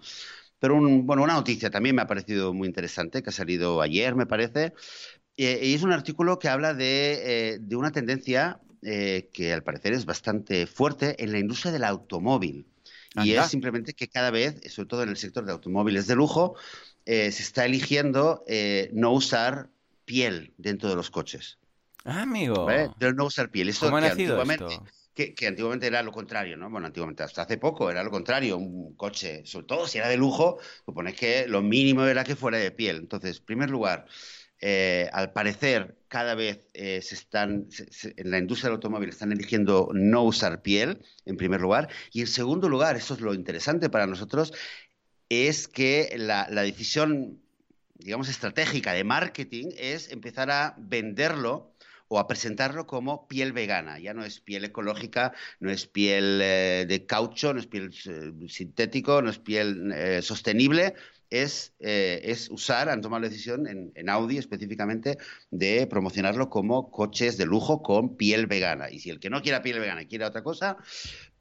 [0.60, 4.26] pero bueno, una noticia también me ha parecido muy interesante, que ha salido ayer, me
[4.26, 4.74] parece,
[5.36, 9.94] eh, y es un artículo que habla de, eh, una tendencia eh, que al parecer
[9.94, 12.68] es bastante fuerte en la industria del automóvil.
[13.16, 16.56] Y es simplemente que cada vez, sobre todo en el sector de automóviles de lujo,
[17.06, 18.44] se está eligiendo
[18.92, 19.70] no usar
[20.06, 21.60] piel dentro de los coches.
[22.06, 22.68] Ah, amigo.
[22.98, 23.72] De no usar piel.
[23.80, 24.84] ¿Cómo ha nacido esto?
[25.14, 26.70] Que, antiguamente era lo contrario, ¿no?
[26.70, 30.18] Bueno, antiguamente, hasta hace poco era lo contrario, un coche, sobre todo si era de
[30.18, 32.98] lujo, supones que lo mínimo era que fuera de piel.
[32.98, 34.06] Entonces, en primer lugar,
[34.60, 37.68] eh, al parecer cada vez eh, se están,
[38.04, 41.90] en la industria del automóvil están eligiendo no usar piel, en primer lugar.
[42.12, 44.54] Y en segundo lugar, esto es lo interesante para nosotros,
[45.30, 47.42] es que la, la decisión,
[47.96, 51.73] digamos, estratégica de marketing es empezar a venderlo
[52.14, 53.98] o a presentarlo como piel vegana.
[53.98, 58.32] Ya no es piel ecológica, no es piel eh, de caucho, no es piel eh,
[58.50, 60.94] sintético, no es piel eh, sostenible.
[61.32, 65.18] Es, es, usar, han tomado la decisión en, en, Audi específicamente
[65.50, 68.92] de promocionarlo como coches de lujo con piel vegana.
[68.92, 70.78] Y si el que no quiera piel vegana quiere otra cosa,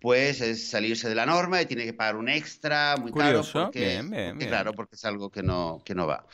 [0.00, 4.02] pues es salirse de la norma y tiene que pagar un extra muy caro porque,
[4.38, 6.26] claro, porque es algo que no, que no va.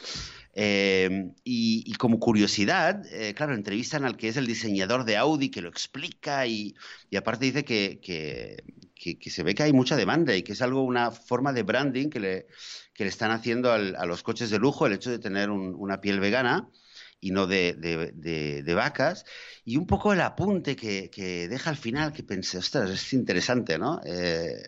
[0.54, 5.62] Em, y, como curiosidad, eh, claro, entrevistan al que es el diseñador de Audi, que
[5.62, 6.74] lo explica y,
[7.16, 11.10] aparte dice que, que, se ve que hay mucha demanda y que es algo, una
[11.10, 12.46] forma de branding que le,
[12.94, 16.20] que le están haciendo a los coches de lujo, el hecho de tener una piel
[16.20, 16.68] vegana
[17.20, 19.24] y no de, de, vacas.
[19.64, 23.78] Y un poco el apunte que, que, deja al final, que pensé, ostras, es interesante,
[23.78, 24.00] ¿no?
[24.04, 24.62] Eh,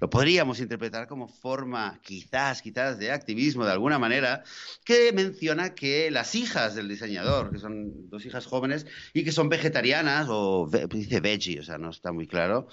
[0.00, 4.42] lo podríamos interpretar como forma, quizás, quizás, de activismo de alguna manera,
[4.84, 9.48] que menciona que las hijas del diseñador, que son dos hijas jóvenes y que son
[9.48, 12.68] vegetarianas, o dice veggie, o sea, no está muy claro,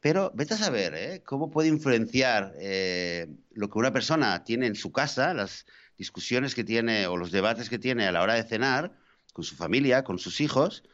[0.00, 1.22] pero vete a saber ¿eh?
[1.24, 6.64] cómo puede influenciar eh, lo que una persona tiene en su casa, las discusiones que
[6.64, 8.92] tiene o los debates que tiene a la hora de cenar
[9.32, 10.84] con su familia, con sus hijos,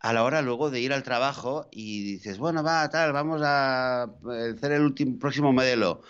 [0.00, 4.04] a la hora luego de ir al trabajo y dices, bueno, va, tal, vamos a
[4.04, 6.02] hacer el último, próximo modelo.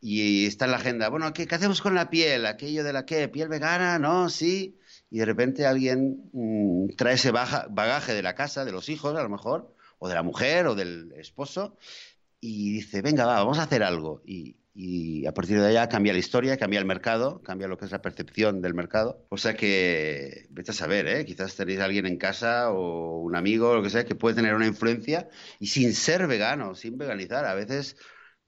[0.00, 2.46] Y está en la agenda, bueno, ¿qué, ¿qué, hacemos con la piel?
[2.46, 4.28] Aquello de la qué, piel vegana, ¿no?
[4.28, 4.78] Sí.
[5.10, 9.22] y de repente alguien mm, trae ese bagaje de la casa, de los hijos a
[9.22, 11.76] lo mejor, o de la mujer o del esposo,
[12.40, 14.22] y dice, venga, va, vamos a hacer algo.
[14.24, 17.86] Y, y a partir de allá cambia la historia, cambia el mercado, cambia lo que
[17.86, 19.24] es la percepción del mercado.
[19.30, 21.24] O sea que, vete a saber, ¿eh?
[21.24, 24.36] quizás tenéis a alguien en casa o un amigo, o lo que sea, que puede
[24.36, 27.96] tener una influencia y sin ser vegano, sin veganizar, a veces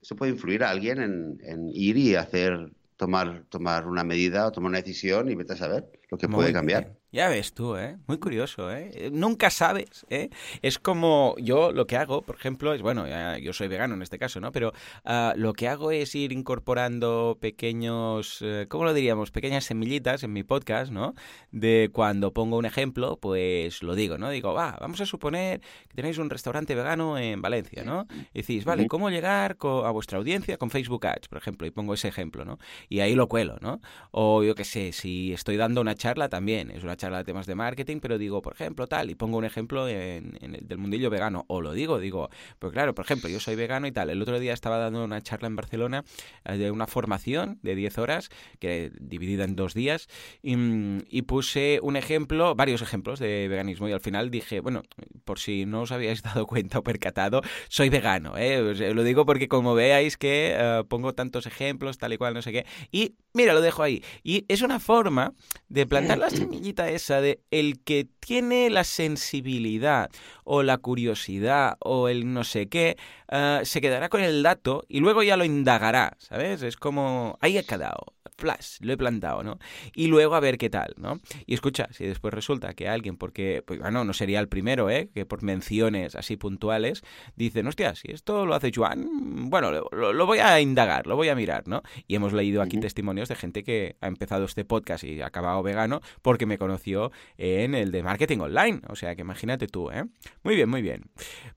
[0.03, 4.53] eso puede influir a alguien en, en ir y hacer, tomar, tomar una medida o
[4.53, 6.98] tomar una decisión y vete a saber lo que puede cambiar.
[7.11, 7.97] Ya ves tú, ¿eh?
[8.07, 9.09] Muy curioso, ¿eh?
[9.11, 10.29] Nunca sabes, ¿eh?
[10.61, 13.07] Es como yo lo que hago, por ejemplo, es, bueno,
[13.39, 14.53] yo soy vegano en este caso, ¿no?
[14.53, 14.75] Pero
[15.07, 19.31] uh, lo que hago es ir incorporando pequeños, uh, ¿cómo lo diríamos?
[19.31, 21.15] Pequeñas semillitas en mi podcast, ¿no?
[21.51, 24.29] De cuando pongo un ejemplo, pues lo digo, ¿no?
[24.29, 28.07] Digo, va, vamos a suponer que tenéis un restaurante vegano en Valencia, ¿no?
[28.35, 31.67] Y decís, vale, ¿cómo llegar a vuestra audiencia con Facebook Ads, por ejemplo?
[31.67, 32.59] Y pongo ese ejemplo, ¿no?
[32.91, 33.81] Y ahí lo cuelo, ¿no?
[34.11, 37.47] O yo qué sé, si estoy dando una charla también, es una charla de temas
[37.47, 41.09] de marketing, pero digo, por ejemplo, tal, y pongo un ejemplo en, el del mundillo
[41.09, 44.11] vegano, o lo digo, digo, pues claro, por ejemplo, yo soy vegano y tal.
[44.11, 46.05] El otro día estaba dando una charla en Barcelona
[46.45, 50.09] eh, de una formación de 10 horas, que dividida en dos días,
[50.43, 54.83] y, puse un ejemplo, varios ejemplos de veganismo, y al final dije, bueno,
[55.25, 58.93] por si no os habíais dado cuenta o percatado, soy vegano, ¿eh?
[58.93, 62.53] lo digo porque como veáis que eh, pongo tantos ejemplos, tal y cual, no sé
[62.53, 64.03] qué, y mira, lo dejo ahí.
[64.23, 65.33] Y es una forma
[65.69, 70.11] de plantar la semillita esa de el que tiene la sensibilidad
[70.45, 72.97] o la curiosidad o el no sé qué,
[73.31, 76.63] eh, se quedará con el dato y luego ya lo indagará, ¿sabes?
[76.63, 79.59] Es como, ahí ha quedado flash, lo he plantado, ¿no?
[79.95, 81.21] Y luego a ver qué tal, ¿no?
[81.45, 85.11] Y escucha, si después resulta que alguien, porque, pues bueno, no sería el primero, ¿eh?
[85.13, 87.03] Que por menciones así puntuales,
[87.37, 91.35] dicen, hostia, si esto lo hace Juan, bueno, lo, voy a indagar, lo voy a
[91.35, 91.83] mirar, ¿no?
[92.07, 95.63] Y hemos leído aquí testimonios de gente que ha empezado este podcast y ha acabado
[95.63, 100.05] vegano porque me conoció en el de marketing online, o sea que imagínate tú, ¿eh?
[100.45, 101.03] Muy bien, muy bien.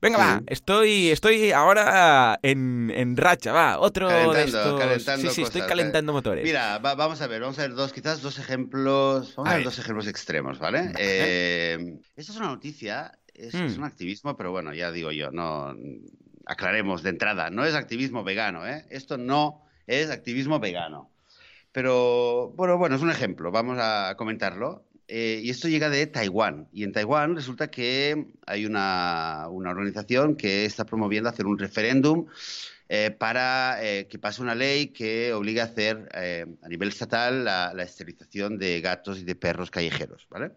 [0.00, 5.20] Venga, va, estoy, estoy ahora en, en racha, va, otro de estos...
[5.20, 6.44] sí, sí, estoy calentando motores.
[6.44, 9.78] Mira, vamos a ver, vamos a ver dos, quizás dos ejemplos, vamos a, ver dos
[9.78, 10.92] ejemplos extremos, ¿vale?
[10.98, 13.78] Eh, esta es una noticia, es, mm.
[13.78, 15.74] un activismo, pero bueno, ya digo yo, no
[16.46, 18.84] aclaremos de entrada, no es activismo vegano, ¿eh?
[18.90, 21.10] Esto no es activismo vegano.
[21.72, 24.84] Pero bueno, bueno, es un ejemplo, vamos a comentarlo.
[25.08, 26.68] Eh, y esto llega de Taiwán.
[26.72, 32.26] Y en Taiwán resulta que hay una, una organización que está promoviendo hacer un referéndum
[32.94, 37.42] eh, para eh, que pase una ley que obligue a hacer eh, a nivel estatal
[37.42, 40.52] la, esterilización de gatos y de perros callejeros, ¿vale?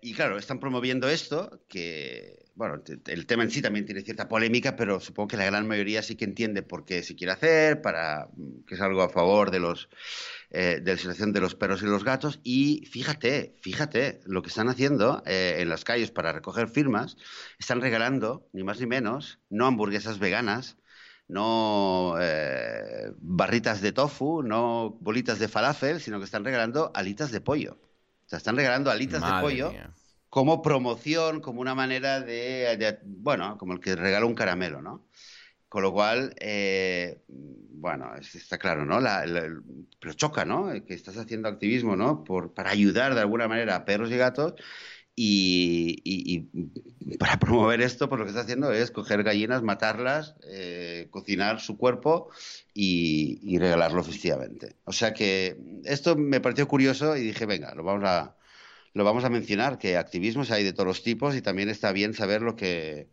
[0.00, 4.76] y claro, están promoviendo esto, que, bueno, el tema en sí también tiene cierta polémica,
[4.76, 8.30] pero supongo que la gran mayoría sí que entiende por qué se quiere hacer, para
[8.66, 9.90] que es algo a favor de los
[10.50, 12.40] eh, de la situación de los perros y los gatos.
[12.42, 17.18] Y fíjate, fíjate, lo que están haciendo eh, en las calles para recoger firmas,
[17.58, 20.78] están regalando, ni más ni menos, no hamburguesas veganas,
[21.28, 27.42] no eh, barritas de tofu, no bolitas de falafel, sino que están regalando alitas de
[27.42, 27.76] pollo.
[28.24, 29.72] O sea, están regalando alitas de pollo
[30.36, 35.08] como promoción, como una manera de, bueno, como el que regala un caramelo, ¿no?
[35.66, 38.98] Con lo cual, eh, bueno, está claro, ¿no?
[39.98, 40.70] pero choca, ¿no?
[40.84, 42.22] Que estás haciendo activismo, ¿no?
[42.22, 44.56] Por, para ayudar de alguna manera a perros y gatos
[45.14, 46.50] y,
[47.18, 51.78] para promover esto, pues lo que está haciendo es coger gallinas, matarlas, eh, cocinar su
[51.78, 52.28] cuerpo
[52.74, 54.76] y, regalarlo festivamente.
[54.84, 58.36] O sea que esto me pareció curioso y dije, venga, lo vamos a,
[58.96, 62.14] lo vamos a mencionar, que activismos hay de todos los tipos y también está bien
[62.14, 63.10] saber lo que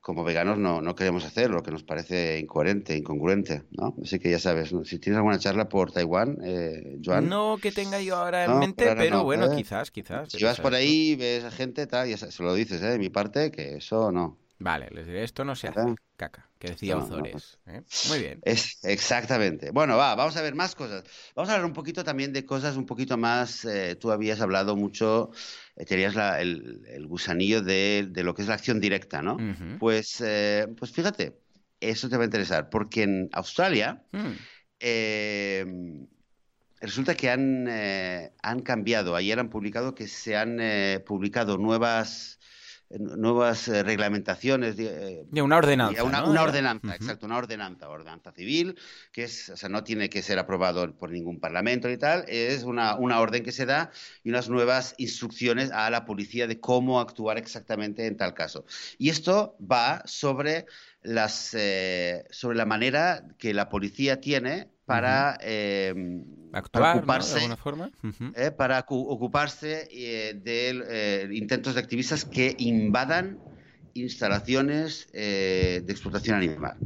[0.00, 3.94] como veganos no, no queremos hacer, lo que nos parece incoherente, incongruente, ¿no?
[4.02, 7.28] Así que ya sabes, si tienes alguna charla por Taiwán, eh, Joan.
[7.28, 9.54] No que tenga yo ahora en mente, pero bueno, ¿eh?
[9.54, 10.32] quizás, quizás.
[10.32, 12.86] Si vas por ahí, ves a gente, tal, ya se lo dices, ¿eh?
[12.86, 14.38] De mi parte, que eso no.
[14.58, 17.58] Vale, les diré, esto no se hace, caca, que decía Ozores.
[17.66, 17.82] ¿eh?
[18.08, 18.40] Muy bien.
[18.44, 19.72] Es, exactamente.
[19.72, 21.02] Bueno, va, vamos a ver más cosas.
[21.34, 24.76] Vamos a hablar un poquito también de cosas un poquito más, eh, tú habías hablado
[24.76, 25.32] mucho,
[25.74, 29.38] eh, tenías el, gusanillo de, lo que es la acción directa, ¿no?
[29.80, 30.22] pues,
[30.78, 31.36] pues fíjate,
[31.80, 34.04] eso te va a interesar, porque en Australia...
[34.12, 34.32] Mm.
[36.80, 40.58] Resulta que han, han cambiado, ayer han publicado que se han
[41.04, 42.40] publicado nuevas
[42.98, 44.76] nuevas eh, reglamentaciones.
[44.76, 46.04] De, eh, una ordenanza.
[46.04, 48.78] Una, una ordenanza, exacto, una ordenanza, ordenanza civil,
[49.12, 52.64] que es, o sea, no tiene que ser aprobado por ningún parlamento y tal, es
[52.64, 53.90] una, una orden que se da
[54.24, 58.64] y unas nuevas instrucciones a la policía de cómo actuar exactamente en tal caso.
[58.98, 60.66] Y esto va sobre
[61.02, 65.94] las, eh, sobre la manera que la policía tiene para eh,
[66.52, 67.90] actuar ocuparse, de alguna forma.
[68.34, 73.38] Eh, para ocuparse eh, de intentos de activistas que invadan
[73.94, 76.76] instalaciones de explotación animal.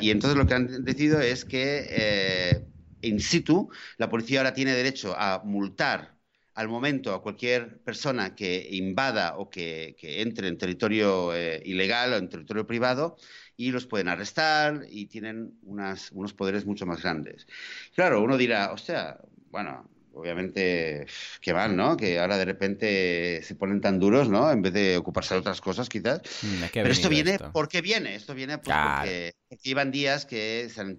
[0.00, 2.62] Y entonces lo que han decidido es que
[3.00, 6.16] in situ la policía ahora tiene derecho a multar
[6.54, 11.32] al momento a cualquier persona que invada o que, que entre en territorio
[11.64, 13.16] ilegal o en territorio privado
[13.58, 17.46] y los pueden arrestar y tienen unas, unos poderes mucho más grandes.
[17.92, 19.18] Claro, uno dirá, hostia,
[19.50, 21.06] bueno, obviamente,
[21.40, 21.96] qué mal, ¿no?
[21.96, 24.48] Que ahora de repente se ponen tan duros, ¿no?
[24.52, 26.22] En vez de ocuparse de otras cosas, quizás.
[26.42, 28.14] Mm, Pero esto viene, ¿por qué viene?
[28.14, 30.98] Esto viene pues, porque, iban días que se han,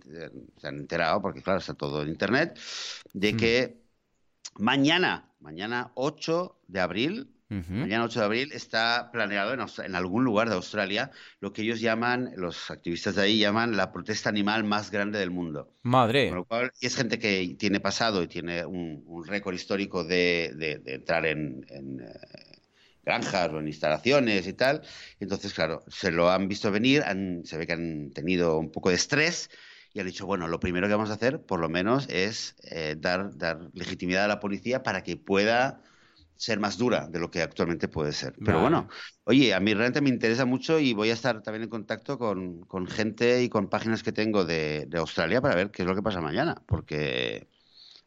[0.57, 2.59] se han, enterado, porque claro, está todo en Internet,
[3.13, 3.37] de mm.
[3.37, 3.77] que
[4.55, 10.55] mañana, mañana 8 de abril, Mañana 8 de abril está planeado en, algún lugar de
[10.55, 11.09] Australia
[11.39, 15.31] lo que ellos llaman, los activistas de ahí llaman la protesta animal más grande del
[15.31, 15.73] mundo.
[15.81, 16.31] Madre.
[16.79, 22.59] y es gente que tiene pasado y tiene un, récord histórico de, entrar en, eh,
[23.03, 24.83] granjas o en instalaciones y tal.
[25.19, 27.03] Entonces, claro, se lo han visto venir,
[27.45, 29.49] se ve que han tenido un poco de estrés
[29.91, 32.95] y han dicho, bueno, lo primero que vamos a hacer, por lo menos, es eh,
[32.95, 35.81] dar, dar legitimidad a la policía para que pueda
[36.39, 38.33] ser más dura de lo que actualmente puede ser.
[38.43, 38.87] Pero bueno,
[39.25, 42.65] oye, a mí realmente me interesa mucho y voy a estar también en contacto con,
[42.87, 46.21] gente y con páginas que tengo de, Australia para ver qué es lo que pasa
[46.21, 47.49] mañana, porque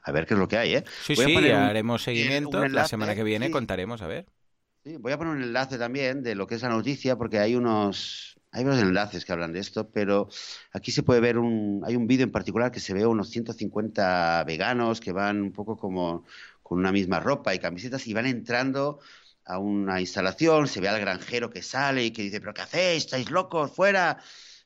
[0.03, 0.85] a ver qué es lo que hay, ¿eh?
[1.03, 2.66] Sí, sí, haremos seguimiento.
[2.68, 4.27] la semana que viene contaremos, a ver.
[4.83, 7.55] Sí, voy a poner un enlace también de lo que es la noticia, porque hay
[7.55, 10.29] unos, hay varios enlaces que hablan de esto, pero
[10.73, 14.42] aquí se puede ver un, hay un vídeo en particular que se ve unos 150
[14.45, 16.25] veganos que van un poco como
[16.73, 18.99] con una misma ropa y camisetas y van entrando
[19.45, 23.05] a una instalación, se ve al granjero que sale y que dice, pero ¿qué hacéis?
[23.05, 23.73] ¿Estáis locos?
[23.73, 24.17] ¡Fuera!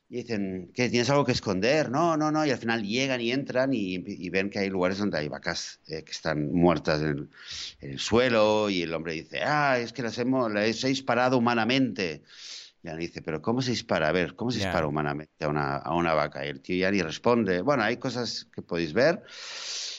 [0.07, 1.91] Y dicen, ¿que tienes algo que esconder?
[1.91, 2.45] No, no, no.
[2.45, 6.05] Y al final llegan y entran y, ven que hay lugares donde hay vacas eh,
[6.05, 7.29] que están muertas en
[7.81, 12.23] el, suelo y el hombre dice, ah, es que las hemos, las he disparado humanamente.
[12.83, 14.07] Y él dice, pero ¿cómo se dispara?
[14.07, 16.45] A ver, ¿cómo se dispara humanamente a una, a una vaca?
[16.45, 17.59] Y el tío ya ni responde.
[17.59, 19.23] Bueno, hay cosas que podéis ver.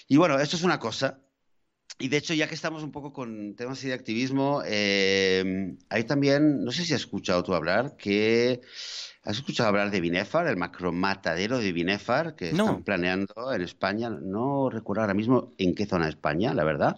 [0.09, 1.19] Y bueno, esto es una cosa.
[1.99, 6.65] Y de hecho, ya que estamos un poco con temas de activismo, eh, hay también,
[6.65, 8.61] no sé si has escuchado tú hablar, que
[9.25, 14.11] has escuchado hablar de Binefar, el macromatadero de Binefar, que están planeando en España.
[14.11, 16.97] No recuerdo ahora mismo en qué zona de España, la verdad,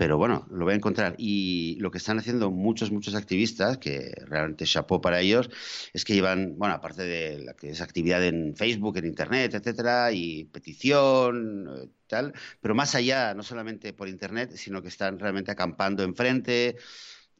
[0.00, 1.14] pero bueno, lo voy a encontrar.
[1.18, 5.50] Y lo que están haciendo muchos, muchos activistas, que realmente chapó para ellos,
[5.92, 10.10] es que llevan, bueno, aparte de la que es actividad en Facebook, en Internet, etcétera,
[10.12, 12.32] y petición, eh, tal,
[12.62, 16.76] pero más allá, no solamente por Internet, sino que están realmente acampando enfrente.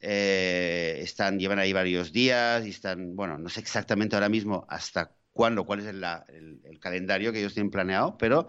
[0.01, 5.15] Eh, están, llevan ahí varios días y están, bueno, no sé exactamente ahora mismo hasta
[5.33, 8.49] cuándo, cuál es el calendario que ellos tienen planeado, pero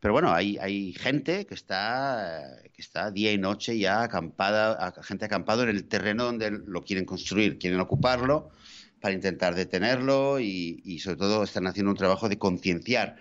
[0.00, 5.26] pero bueno, hay, hay gente que está, que está día y noche ya acampada, gente
[5.26, 8.50] acampado en el terreno donde lo quieren construir, quieren ocuparlo
[9.00, 13.16] para intentar detenerlo y, y sobre todo están haciendo un trabajo de concienciar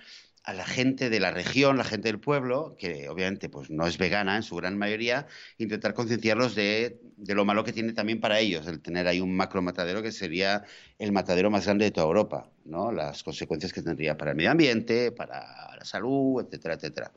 [0.49, 3.99] a la gente de la región, la gente del pueblo, que obviamente pues no es
[3.99, 5.27] vegana en su gran mayoría,
[5.59, 9.61] intentar concienciarlos de, lo malo que tiene también para ellos el tener ahí un macro
[9.61, 10.63] matadero que sería
[10.97, 12.91] el matadero más grande de toda Europa, ¿no?
[12.91, 17.11] Las consecuencias que tendría para el medio ambiente, para la salud, etcétera, etcétera.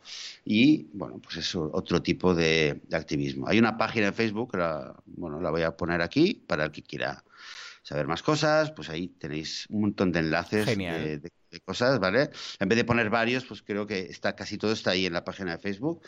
[0.44, 3.48] Y bueno, pues es otro tipo de, activismo.
[3.48, 6.82] Hay una página en Facebook, la, bueno, la voy a poner aquí para el que
[6.82, 7.24] quiera
[7.82, 11.30] saber más cosas, pues ahí tenéis un montón de enlaces de,
[11.64, 12.30] cosas, ¿vale?
[12.58, 15.24] En vez de poner varios, pues creo que está casi todo está ahí en la
[15.24, 16.02] página de Facebook.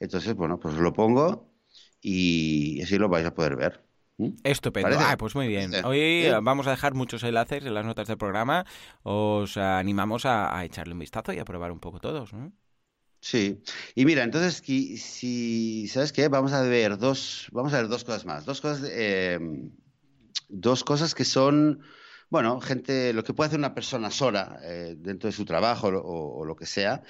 [0.00, 1.52] Entonces, bueno, pues lo pongo
[2.00, 3.84] y así lo vais a poder ver.
[4.18, 4.30] ¿Mm?
[4.44, 4.96] Estupendo.
[4.98, 5.72] Ah, pues muy bien.
[5.84, 8.64] Hoy vamos a dejar muchos enlaces en las notas del programa.
[9.02, 12.30] Os animamos a, echarle un vistazo y a probar un poco todos.
[13.20, 13.60] Sí.
[13.94, 16.28] Y mira, entonces, si, ¿sabes qué?
[16.28, 18.46] Vamos a ver dos, vamos a ver dos cosas más.
[18.46, 19.38] Dos cosas, eh,
[20.48, 21.82] dos cosas que son,
[22.30, 26.44] bueno, gente, lo que puede hacer una persona sola eh, dentro de su trabajo o,
[26.44, 27.02] lo que sea,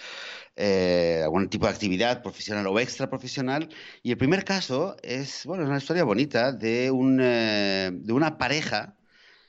[0.56, 3.68] eh, algún tipo de actividad profesional o extra profesional.
[4.02, 8.38] Y el primer caso es, bueno, es una historia bonita de, un, eh, de una
[8.38, 8.96] pareja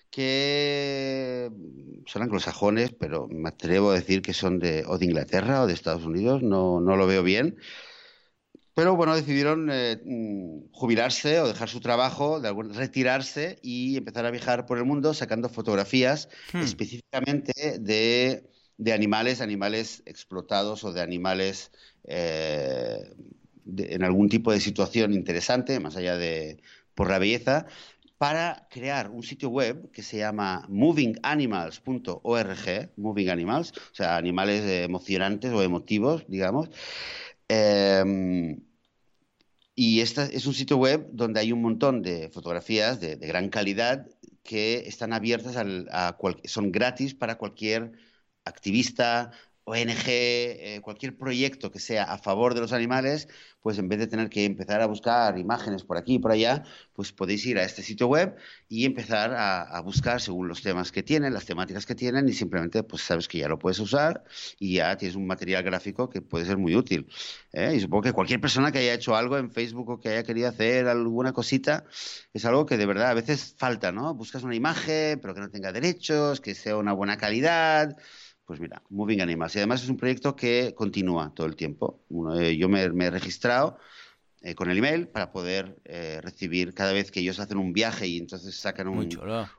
[0.09, 1.51] que
[2.05, 5.73] son anglosajones, pero me atrevo a decir que son de, o de Inglaterra o de
[5.73, 7.57] Estados Unidos, no, no lo veo bien
[8.77, 14.29] pero bueno, decidieron eh, mm, jubilarse o dejar su trabajo, de retirarse y empezar a
[14.29, 16.61] viajar por el mundo sacando fotografías hmm.
[16.61, 18.43] específicamente de,
[18.93, 21.71] animales, animales explotados o de animales
[22.03, 23.15] eh,
[23.65, 26.61] en algún tipo de situación interesante, más allá de
[26.93, 27.65] por la belleza.
[28.19, 35.51] para crear un sitio web que se llama movinganimals.org, moving animals, o sea, animales emocionantes
[35.51, 36.69] o emotivos, digamos.
[37.49, 38.66] Em,
[39.79, 44.07] y este es un sitio web donde hay un montón de fotografías de, gran calidad
[44.43, 47.91] que están abiertas a son gratis para cualquier
[48.43, 49.31] activista,
[49.69, 53.27] ONG, eh, cualquier proyecto que sea a favor de los animales,
[53.61, 56.63] pues en vez de tener que empezar a buscar imágenes por aquí y por allá,
[56.93, 58.37] pues podéis ir a este sitio web
[58.69, 62.81] y empezar a, buscar según los temas que tienen, las temáticas que tienen y simplemente
[62.83, 64.23] pues sabes que ya lo puedes usar
[64.57, 67.05] y ya tienes un material gráfico que puede ser muy útil.
[67.51, 67.73] ¿eh?
[67.75, 70.47] Y supongo que cualquier persona que haya hecho algo en Facebook o que haya querido
[70.47, 71.83] hacer alguna cosita
[72.33, 74.13] es algo que de verdad a veces falta, ¿no?
[74.13, 77.97] Buscas una imagen pero que no tenga derechos, que sea una buena calidad
[78.47, 79.55] pues mira, Moving Animals.
[79.55, 81.99] Y además es un proyecto que continúa todo el tiempo.
[82.39, 83.77] Eh, yo me, he registrado
[84.41, 88.07] eh, con el email para poder eh, recibir cada vez que ellos hacen un viaje
[88.07, 89.09] y entonces sacan un,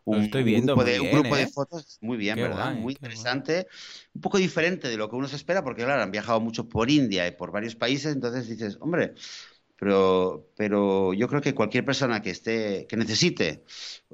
[0.04, 1.98] un, estoy viendo grupo, de, un grupo de fotos.
[2.00, 2.72] Muy bien, ¿verdad?
[2.76, 3.66] muy interesante.
[4.14, 6.90] Un poco diferente de lo que uno se espera, porque claro, han viajado mucho por
[6.90, 9.12] India y por varios países, entonces dices, hombre,
[9.78, 13.62] pero, pero yo creo que cualquier persona que esté, que necesite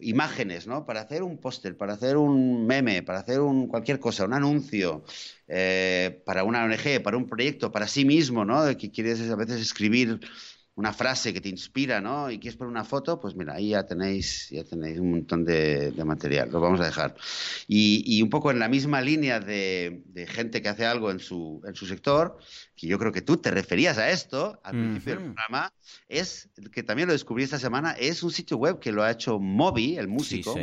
[0.01, 0.85] imágenes, ¿no?
[0.85, 5.05] Para hacer un póster, para hacer un meme, para hacer un, cualquier cosa, un anuncio,
[5.49, 8.77] eh, para una ONG, para un proyecto, para sí mismo, ¿no?
[8.77, 10.21] Que quieres a veces escribir
[10.77, 12.31] una frase que te inspira, ¿no?
[12.31, 15.93] Y quieres poner una foto, pues mira, ahí ya tenéis, ya tenéis un montón de,
[16.05, 17.15] material, lo vamos a dejar.
[17.69, 21.75] Y, un poco en la misma línea de, gente que hace algo en su, en
[21.75, 22.39] su sector,
[22.77, 25.73] que yo creo que tú te referías a esto al principio del programa,
[26.09, 29.39] es que también lo descubrí esta semana, es un sitio web que lo ha hecho
[29.39, 30.55] Moby, el músico.
[30.55, 30.61] Sí,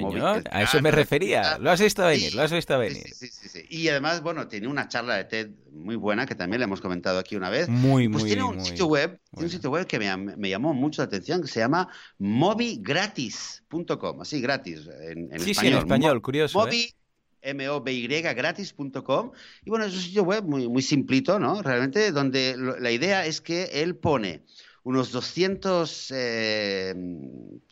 [0.51, 3.03] a eso me refería, lo has visto venir, lo has visto venir.
[3.14, 6.59] Sí, sí, sí, Y además, bueno, tiene una charla de TED muy buena, que también
[6.59, 7.70] le hemos comentado aquí una vez.
[7.70, 11.02] Muy, pues muy, tiene un sitio web, tiene un sitio web que me, llamó mucho
[11.02, 11.88] la atención, que se llama
[12.20, 15.56] mobigratis.com, así, gratis, en, en sí, español.
[15.56, 16.60] Sí, en español, curioso.
[16.60, 16.93] Moby, ¿eh?
[17.41, 19.32] M-O-B-Y, gratis.com.
[19.66, 21.62] Y bueno, es un sitio web muy, muy simplito, ¿no?
[21.62, 24.43] Realmente, donde la idea es que él pone
[24.84, 26.95] unos 200 eh,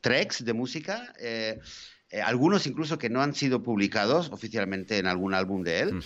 [0.01, 1.13] tracks de música.
[1.19, 1.59] Eh,
[2.11, 6.01] eh, algunos incluso que no han sido publicados oficialmente en algún álbum de él,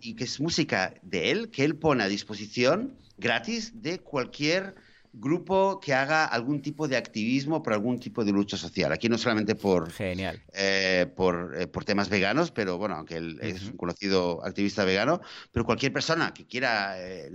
[0.00, 4.74] y que es música de él, que él pone a disposición gratis de cualquier
[5.12, 8.92] grupo que haga algún tipo de activismo por algún tipo de lucha social.
[8.92, 10.42] Aquí no solamente por, Genial.
[10.54, 15.20] Eh, por, eh, por, temas veganos, pero bueno, aunque él es un conocido activista vegano,
[15.52, 17.30] pero cualquier persona que quiera, eh,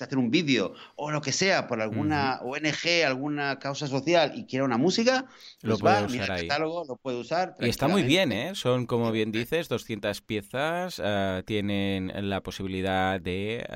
[0.00, 4.64] hacer un vídeo o lo que sea por alguna ONG, alguna causa social y quiera
[4.64, 5.26] una música,
[5.62, 6.48] lo pues puede va, usar mira ahí.
[6.48, 7.56] catálogo, lo puede usar.
[7.60, 8.52] Y está muy bien, ¿eh?
[8.54, 11.02] Son, como bien dices, 200 piezas,
[11.44, 13.66] tienen la posibilidad de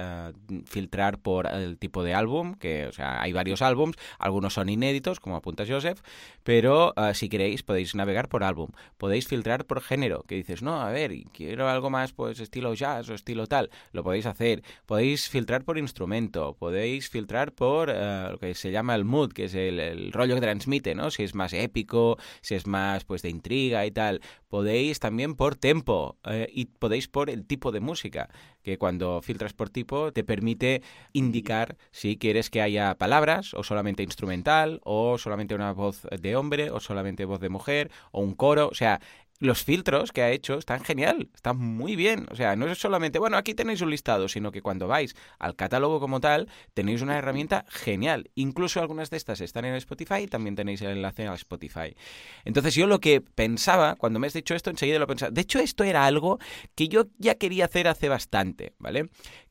[0.66, 5.18] filtrar por el tipo de álbum, que, o sea, hay varios álbums, algunos son inéditos,
[5.18, 6.00] como apunta Joseph,
[6.44, 8.68] pero ah, si queréis podéis navegar por álbum,
[8.98, 13.08] podéis filtrar por género, que dices, no, a ver, quiero algo más pues estilo jazz
[13.08, 18.38] o estilo tal, lo podéis hacer, podéis filtrar por instrumento, podéis filtrar por ah, lo
[18.38, 21.10] que se llama el mood, que es el, rollo que transmite, ¿no?
[21.10, 25.56] Si es más épico, si es más pues de intriga y tal, podéis también por
[25.56, 28.28] tempo eh, y podéis por el tipo de música
[28.62, 30.82] que cuando filtras por tipo te permite
[31.12, 36.70] indicar si quieres que haya palabras o solamente instrumental o solamente una voz de hombre
[36.70, 39.00] o solamente voz de mujer o un coro, o sea,
[39.40, 42.26] los filtros que ha hecho están genial, están muy bien.
[42.30, 45.56] O sea, no es solamente, bueno, aquí tenéis un listado, sino que cuando vais al
[45.56, 48.30] catálogo como tal, tenéis una herramienta genial.
[48.34, 51.96] Incluso algunas de estas están en Spotify y también tenéis el enlace a Spotify.
[52.44, 55.30] Entonces yo lo que pensaba, cuando me has dicho esto, enseguida lo pensaba.
[55.30, 56.38] De hecho, esto era algo
[56.74, 59.08] que yo ya quería hacer hace bastante, ¿vale?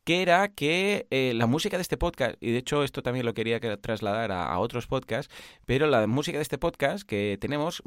[0.09, 3.35] Que era que eh, la música de este podcast, y de hecho esto también lo
[3.35, 5.31] quería trasladar a, otros podcasts,
[5.67, 7.83] pero la música de este podcast que tenemos,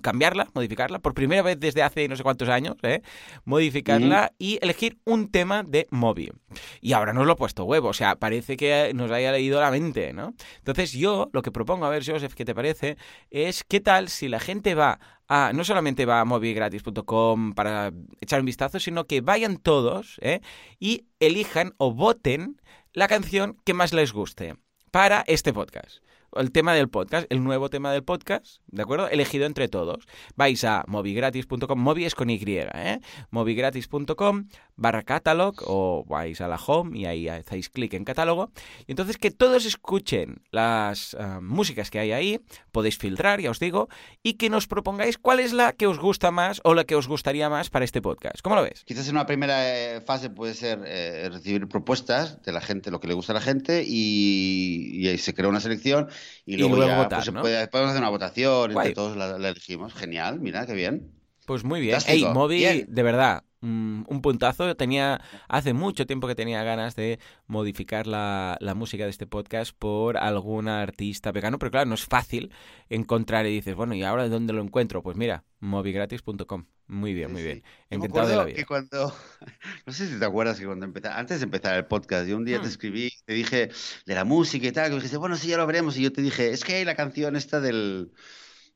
[0.00, 3.02] cambiarla, modificarla, por primera vez desde hace no sé cuántos años, ¿eh?
[3.44, 6.32] modificarla y elegir un tema de Moby.
[6.80, 9.70] Y ahora nos lo he puesto huevo, o sea, parece que nos haya leído la
[9.70, 10.32] mente, ¿no?
[10.56, 12.96] Entonces yo lo que propongo, a ver, Joseph, ¿qué te parece?
[13.30, 14.98] Es qué tal si la gente va
[15.28, 20.40] Ah, no solamente va a movigratis.com para echar un vistazo, sino que vayan todos ¿eh?
[20.78, 22.60] y elijan o voten
[22.92, 24.54] la canción que más les guste
[24.90, 25.98] para este podcast
[26.38, 29.08] el tema del podcast, el nuevo tema del podcast, ¿de acuerdo?
[29.08, 30.06] Elegido entre todos.
[30.36, 33.00] Vais a movigratis.com, movi es con Y, ¿eh?
[33.30, 38.50] movigratis.com barra catalog o vais a la home y ahí hacéis clic en catálogo.
[38.86, 42.40] Y entonces que todos escuchen las eh, músicas que hay ahí,
[42.72, 43.88] podéis filtrar, ya os digo,
[44.22, 47.08] y que nos propongáis cuál es la que os gusta más o la que os
[47.08, 48.40] gustaría más para este podcast.
[48.42, 48.84] ¿Cómo lo ves?
[48.84, 53.00] Quizás en una primera eh, fase puede ser eh, recibir propuestas de la gente, lo
[53.00, 56.08] que le gusta a la gente, y, y se crea una selección
[56.44, 59.94] y luego, ya, votar, pues, puede, podemos hacer una votación, entre todos la, la elegimos.
[59.94, 61.12] Genial, mira, qué bien.
[61.46, 61.98] Pues muy bien.
[62.06, 64.76] Ey, Moby, de verdad, un puntazo.
[64.76, 70.16] Tenía hace mucho tiempo que tenía ganas de modificar la, música de este podcast por
[70.18, 72.52] algún artista vegano, pero claro, no es fácil
[72.88, 75.02] encontrar y dices, bueno, ¿y ahora dónde lo encuentro?
[75.02, 76.66] Pues mira, movigratis.com.
[76.88, 77.64] Muy bien, muy bien.
[77.90, 78.56] Encantado de la vida.
[78.56, 79.12] Que cuando,
[79.86, 82.44] no sé si te acuerdas que cuando empecé, antes de empezar el podcast, yo un
[82.44, 82.70] día te hmm.
[82.70, 83.70] escribí, te dije
[84.04, 85.96] de la música y tal, que me dijiste, bueno, sí, ya lo veremos.
[85.96, 88.12] Y yo te dije, es que hay la canción esta del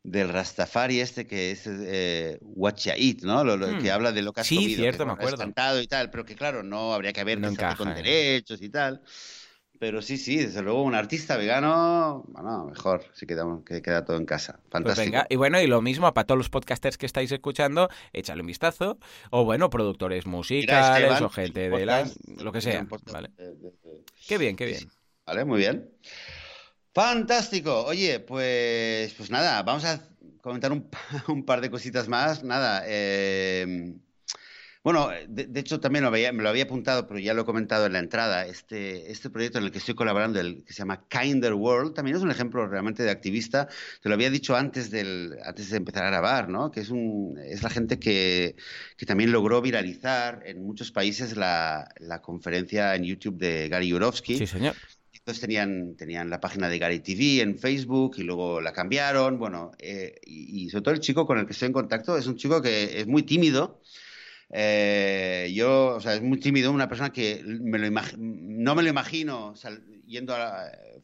[0.02, 3.44] del Rastafari este que es eh, What Eat, ¿no?
[3.44, 3.94] Lo, que hmm.
[3.94, 5.36] habla de lo que has sí, cierto, me acuerdo.
[5.36, 7.94] cantado y tal, pero que claro, no habría que ver no con eh.
[7.94, 9.02] derechos y tal.
[9.78, 14.18] Pero sí, sí, desde luego un artista vegano, bueno, mejor, si quedamos, que queda todo
[14.18, 14.60] en casa.
[14.60, 15.04] Pues Fantástico.
[15.06, 18.48] venga, y bueno, y lo mismo para todos los podcasters que estáis escuchando, échale un
[18.48, 18.98] vistazo.
[19.30, 22.86] O bueno, productores musicales o gente de la, lo que sea.
[23.10, 23.30] Vale.
[24.28, 24.90] Qué bien, qué bien.
[25.24, 25.88] Vale, muy bien.
[26.92, 27.84] Fantástico.
[27.84, 30.00] Oye, pues, pues nada, vamos a
[30.40, 30.88] comentar un,
[31.46, 32.42] par de cositas más.
[32.42, 33.94] Nada, eh,
[34.82, 37.98] bueno, de, hecho también me lo había apuntado, pero ya lo he comentado en la
[37.98, 38.46] entrada.
[38.46, 42.16] Este, este proyecto en el que estoy colaborando, el que se llama Kinder World, también
[42.16, 43.68] es un ejemplo realmente de activista.
[44.02, 44.90] Te lo había dicho antes,
[45.44, 46.70] antes de empezar a grabar, ¿no?
[46.70, 48.56] Que es, un, es la gente que,
[49.06, 54.38] también logró viralizar en muchos países la, la conferencia en YouTube de Gary Yurovsky.
[54.38, 54.74] Sí, señor
[55.30, 59.38] entonces tenían, tenían la página de Gary TV en Facebook y luego la cambiaron.
[59.38, 62.34] Bueno, eh, y, sobre todo el chico con el que estoy en contacto es un
[62.36, 63.80] chico que es muy tímido.
[64.52, 68.88] Eh, yo, o sea, es muy tímido, una persona que me lo no me lo
[68.88, 69.54] imagino
[70.04, 70.34] yendo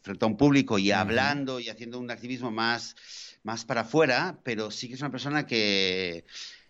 [0.03, 2.97] frente a un público y hablando y haciendo un activismo más,
[3.45, 6.25] más para afuera, pero sí que es una persona que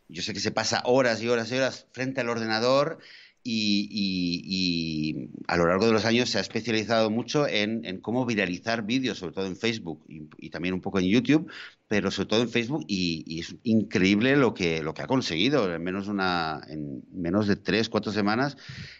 [0.09, 2.99] yo sé que se pasa horas y horas y horas frente al ordenador
[3.47, 9.19] y, a lo largo de los años se ha especializado mucho en, cómo viralizar vídeos,
[9.19, 11.51] sobre todo en Facebook y, también un poco en YouTube,
[11.89, 15.73] pero sobre todo en Facebook y, es increíble lo que, lo que ha conseguido.
[15.73, 18.57] En menos, una, en menos de tres, cuatro semanas,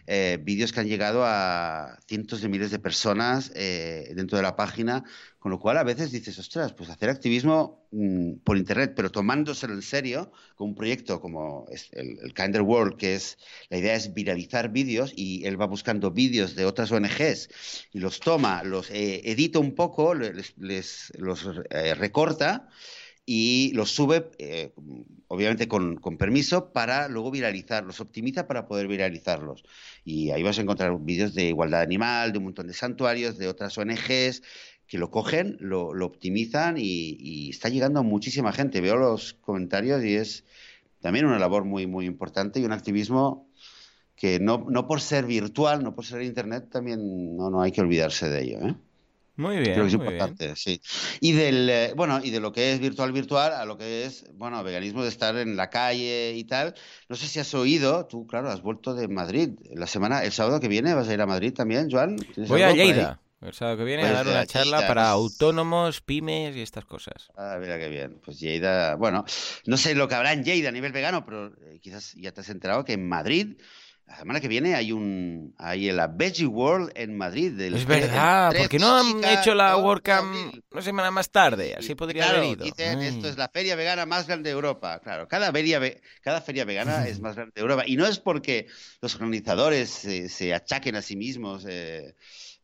[0.07, 4.57] eh, vídeos que han llegado a cientos de miles de personas eh, dentro de la
[4.57, 5.05] página,
[5.47, 9.75] con lo cual a veces dices, ostras, pues hacer activismo mm, por Internet, pero tomándoselo
[9.75, 13.39] en serio, con un proyecto como el, el, Kinder World, que es,
[13.71, 17.49] la idea es viralizar vídeos y él va buscando vídeos de otras ONGs
[17.93, 21.45] y los toma, los eh, edita un poco, les, les los
[21.97, 22.69] recorta
[23.27, 24.73] y los sube, eh,
[25.27, 29.65] obviamente con, permiso, para luego viralizarlos, optimiza para poder viralizarlos.
[30.05, 33.49] Y ahí vas a encontrar vídeos de igualdad animal, de un montón de santuarios, de
[33.49, 34.43] otras ONGs
[34.87, 38.81] que lo cogen, lo, optimizan y, está llegando a muchísima gente.
[38.81, 40.45] Veo los comentarios y es
[41.01, 43.51] también una labor muy, muy importante y un activismo
[44.15, 47.81] que no, no por ser virtual, no por ser internet, también no, no hay que
[47.81, 48.59] olvidarse de ello.
[48.69, 48.75] ¿eh?
[49.37, 49.73] Muy bien.
[49.73, 50.81] Creo que es importante, sí.
[51.21, 54.25] Y del, eh, bueno, y de lo que es virtual virtual a lo que es,
[54.35, 56.75] bueno, veganismo de estar en la calle y tal.
[57.09, 59.51] No sé si has oído, tú, claro, has vuelto de Madrid.
[59.75, 62.17] La semana, el sábado que viene vas a ir a Madrid también, Joan.
[62.49, 63.21] Voy a Lleida.
[63.43, 67.29] El sábado que viene a pues dar una charla para autónomos, pymes y estas cosas.
[67.37, 68.19] Ah, mira qué bien.
[68.25, 69.25] Pues Lleida, bueno,
[69.67, 72.41] no sé lo que habrá en Lleida a nivel vegano, pero eh, quizás ya te
[72.41, 73.59] has enterado que en Madrid
[74.07, 77.61] la semana que viene hay un hay la Veggie World en Madrid.
[77.61, 82.45] es verdad, porque no han hecho la WordCamp una semana más tarde, así podría haber
[82.45, 82.65] ido.
[82.65, 85.01] Dicen, esto es la feria vegana más grande de Europa.
[85.01, 85.81] Claro, cada feria,
[86.21, 87.83] cada feria vegana es más grande de Europa.
[87.87, 88.69] Y no es porque
[89.01, 91.65] los organizadores se, achaquen a sí mismos.
[91.69, 92.15] Eh,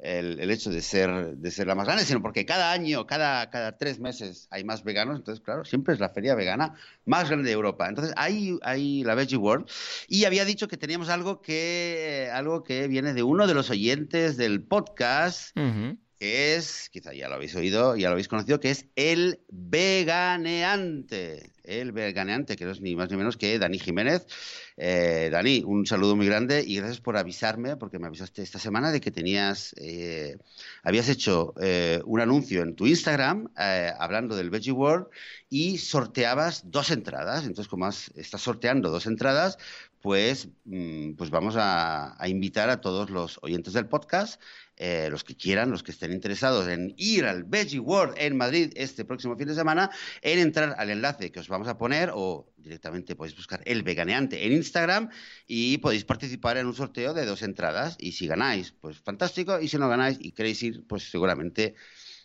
[0.03, 3.79] el, hecho de ser, de ser la más grande, sino porque cada año, cada, cada
[3.79, 6.75] tres meses hay más veganos, entonces, claro, siempre es la feria vegana
[7.05, 7.89] más grande de Europa.
[7.89, 9.69] Entonces, hay, hay la Veggie World
[10.09, 14.37] y había dicho que teníamos algo que, algo que viene de uno de los oyentes
[14.37, 15.57] del podcast,
[16.19, 21.52] que es, quizá ya lo habéis oído, ya lo habéis conocido, que es el veganeante.
[21.65, 24.27] El veganeante, que no es ni más ni menos que Dani Jiménez,
[24.77, 28.91] eh, Dani, un saludo muy grande y gracias por avisarme, porque me avisaste esta semana
[28.91, 30.39] de que tenías, eh,
[30.83, 35.07] habías hecho eh, un anuncio en tu Instagram hablando del Veggie World
[35.49, 37.45] y sorteabas dos entradas.
[37.45, 39.59] Entonces, como estás sorteando dos entradas,
[40.03, 44.41] pues, mm, pues vamos a, invitar a todos los oyentes del podcast
[44.79, 49.05] los que quieran, los que estén interesados en ir al Veggie World en Madrid este
[49.05, 49.91] próximo fin de semana,
[50.23, 54.47] en entrar al enlace que os vamos a poner, o directamente podéis buscar el veganeante
[54.47, 55.11] en Instagram
[55.47, 57.97] y podéis participar en un sorteo de dos entradas.
[57.99, 59.61] Y si ganáis, pues fantástico.
[59.61, 61.75] Y si no ganáis y queréis ir, pues seguramente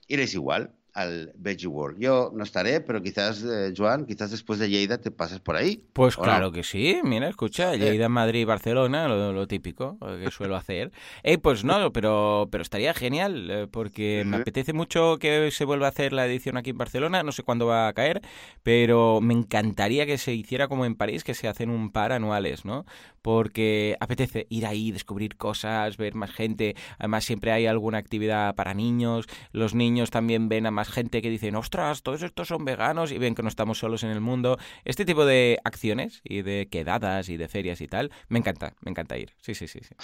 [0.07, 1.99] iréis igual al Veggie World.
[1.99, 5.83] Yo no estaré, pero quizás, eh, Joan, quizás después de Lleida te pases por ahí.
[5.93, 10.91] Pues claro que sí, mira, escucha, Lleida, Madrid, Barcelona, lo, típico que suelo hacer.
[11.21, 15.85] Eh, pues no, pero, pero estaría genial, eh, porque me apetece mucho que se vuelva
[15.85, 18.21] a hacer la edición aquí en Barcelona, no sé cuándo va a caer,
[18.63, 22.65] pero me encantaría que se hiciera como en París, que se hacen un par anuales,
[22.65, 22.85] ¿no?
[23.21, 28.73] Porque apetece ir ahí, descubrir cosas, ver más gente, además siempre hay alguna actividad para
[28.73, 33.11] niños, los niños también ven a más gente que dicen, ostras, todos estos son veganos
[33.11, 34.57] y ven que no estamos solos en el mundo.
[34.85, 38.91] Este tipo de acciones y de quedadas y de ferias y tal, me encanta, me
[38.91, 39.33] encanta ir.
[39.41, 39.79] Sí, sí, sí.
[39.81, 39.95] sí.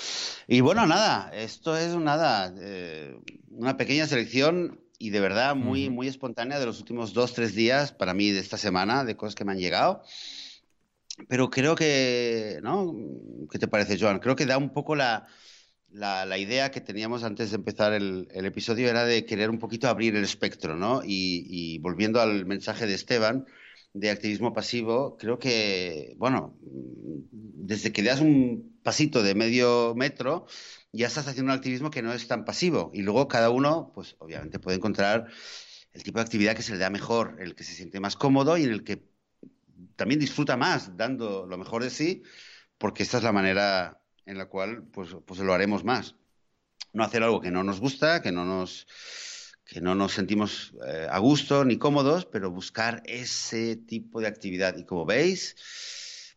[0.47, 3.17] Y bueno, nada, esto es nada, eh,
[3.49, 7.91] una pequeña selección y de verdad muy, muy espontánea de los últimos dos, tres días,
[7.91, 10.03] para mí, de esta semana, de cosas que me han llegado.
[11.27, 12.95] Pero creo que, ¿no?
[13.51, 14.19] ¿Qué te parece, Joan?
[14.19, 15.27] Creo que da un poco la,
[15.93, 20.15] la, idea que teníamos antes de empezar el, episodio era de querer un poquito abrir
[20.15, 21.01] el espectro, ¿no?
[21.05, 23.45] Y, volviendo al mensaje de Esteban
[23.93, 26.57] de activismo pasivo, creo que, bueno,
[27.31, 30.47] desde que das un pasito de medio metro,
[30.91, 32.89] ya estás haciendo un activismo que no es tan pasivo.
[32.93, 35.27] Y luego cada uno, pues obviamente puede encontrar
[35.93, 38.57] el tipo de actividad que se le da mejor, el que se siente más cómodo
[38.57, 39.05] y en el que
[39.95, 42.23] también disfruta más dando lo mejor de sí,
[42.79, 46.15] porque esta es la manera en la cual pues, pues lo haremos más.
[46.93, 48.87] No hacer algo que no nos gusta, que no nos,
[49.65, 54.77] que no nos sentimos eh, a gusto ni cómodos, pero buscar ese tipo de actividad.
[54.77, 55.55] Y como veis,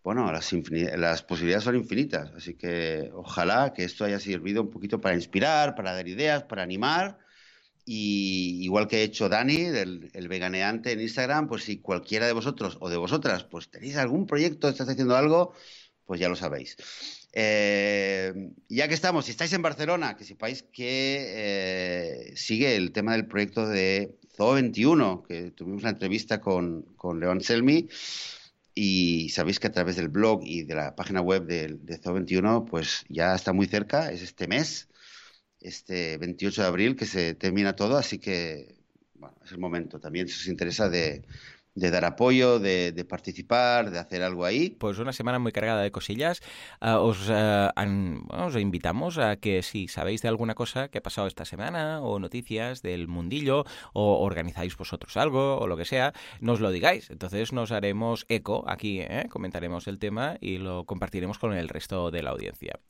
[0.02, 0.52] bueno, las,
[0.96, 2.30] las posibilidades son infinitas.
[2.34, 6.62] Así que ojalá que esto haya servido un poquito para inspirar, para dar ideas, para
[6.62, 7.18] animar.
[7.84, 12.32] Y igual que ha hecho Dani, el, el, veganeante en Instagram, pues si cualquiera de
[12.32, 15.54] vosotros o de vosotras pues tenéis algún proyecto, estás haciendo algo,
[16.04, 16.76] pues ya lo sabéis.
[17.38, 18.32] Eh,
[18.70, 23.26] ya que estamos, si estáis en Barcelona, que sepáis que eh, sigue el tema del
[23.26, 27.88] proyecto de Zoo 21, que tuvimos una entrevista con, con León Selmi,
[28.74, 32.14] y sabéis que a través del blog y de la página web de, de Zoo
[32.14, 34.88] 21, pues ya está muy cerca, es este mes,
[35.60, 38.76] este 28 de abril, que se termina todo, así que
[39.12, 40.00] bueno, es el momento.
[40.00, 41.22] También si os interesa de
[41.76, 44.70] de dar apoyo, de, participar, de hacer algo ahí.
[44.70, 46.42] Pues una semana muy cargada de cosillas.
[46.80, 47.72] Ah, os, ah,
[48.30, 52.18] os invitamos a que si sabéis de alguna cosa que ha pasado esta semana o
[52.18, 57.10] noticias del mundillo o organizáis vosotros algo o lo que sea, nos lo digáis.
[57.10, 59.26] Entonces nos haremos eco aquí, ¿eh?
[59.30, 62.80] comentaremos el tema y lo compartiremos con el resto de la audiencia.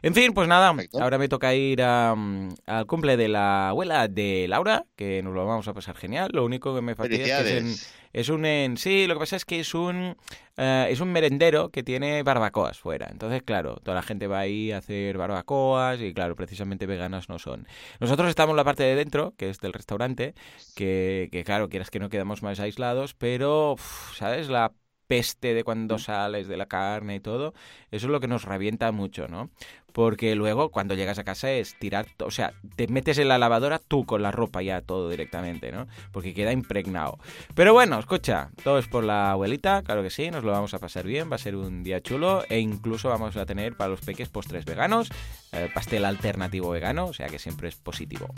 [0.00, 4.86] En fin, pues nada, ahora me toca ir al cumple de la abuela de Laura,
[4.94, 6.30] que nos lo vamos a pasar genial.
[6.32, 7.74] Lo único que me fastidia es que en
[8.12, 8.44] es un...
[8.44, 10.16] En, sí, lo que pasa es que es un...
[10.56, 13.08] Eh, es un merendero que tiene barbacoas fuera.
[13.10, 17.38] Entonces, claro, toda la gente va ahí a hacer barbacoas y, claro, precisamente veganas no
[17.38, 17.66] son.
[18.00, 20.34] Nosotros estamos en la parte de dentro, que es del restaurante,
[20.74, 23.76] que, que claro, quieras que no quedamos más aislados, pero,
[24.14, 24.48] ¿sabes?
[24.48, 24.72] La
[25.08, 27.54] peste de cuando sales de la carne y todo,
[27.90, 29.50] eso es lo que nos revienta mucho, ¿no?
[29.92, 33.78] Porque luego cuando llegas a casa es tirar, o sea, te metes en la lavadora
[33.78, 35.86] tú con la ropa ya todo directamente, ¿no?
[36.12, 37.18] Porque queda impregnado.
[37.54, 40.78] Pero bueno, escucha, todo es por la abuelita, claro que sí, nos lo vamos a
[40.78, 44.00] pasar bien, va a ser un día chulo e incluso vamos a tener para los
[44.00, 45.10] peques postres veganos,
[45.52, 48.28] eh, pastel alternativo vegano, o sea que siempre es positivo.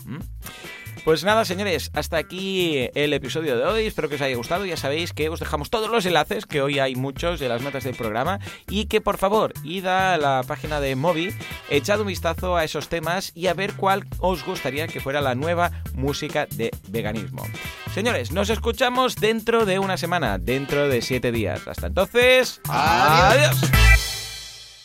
[1.05, 4.77] Pues nada, señores, hasta aquí el episodio de hoy, espero que os haya gustado, ya
[4.77, 7.97] sabéis que os dejamos todos los enlaces, que hoy hay muchos de las notas del
[7.97, 8.39] programa,
[8.69, 11.31] y que por favor, id a la página de Movi
[11.69, 15.35] echad un vistazo a esos temas y a ver cuál os gustaría que fuera la
[15.35, 17.45] nueva música de veganismo.
[17.95, 21.67] Señores, nos escuchamos dentro de una semana, dentro de siete días.
[21.67, 24.20] Hasta entonces, adiós.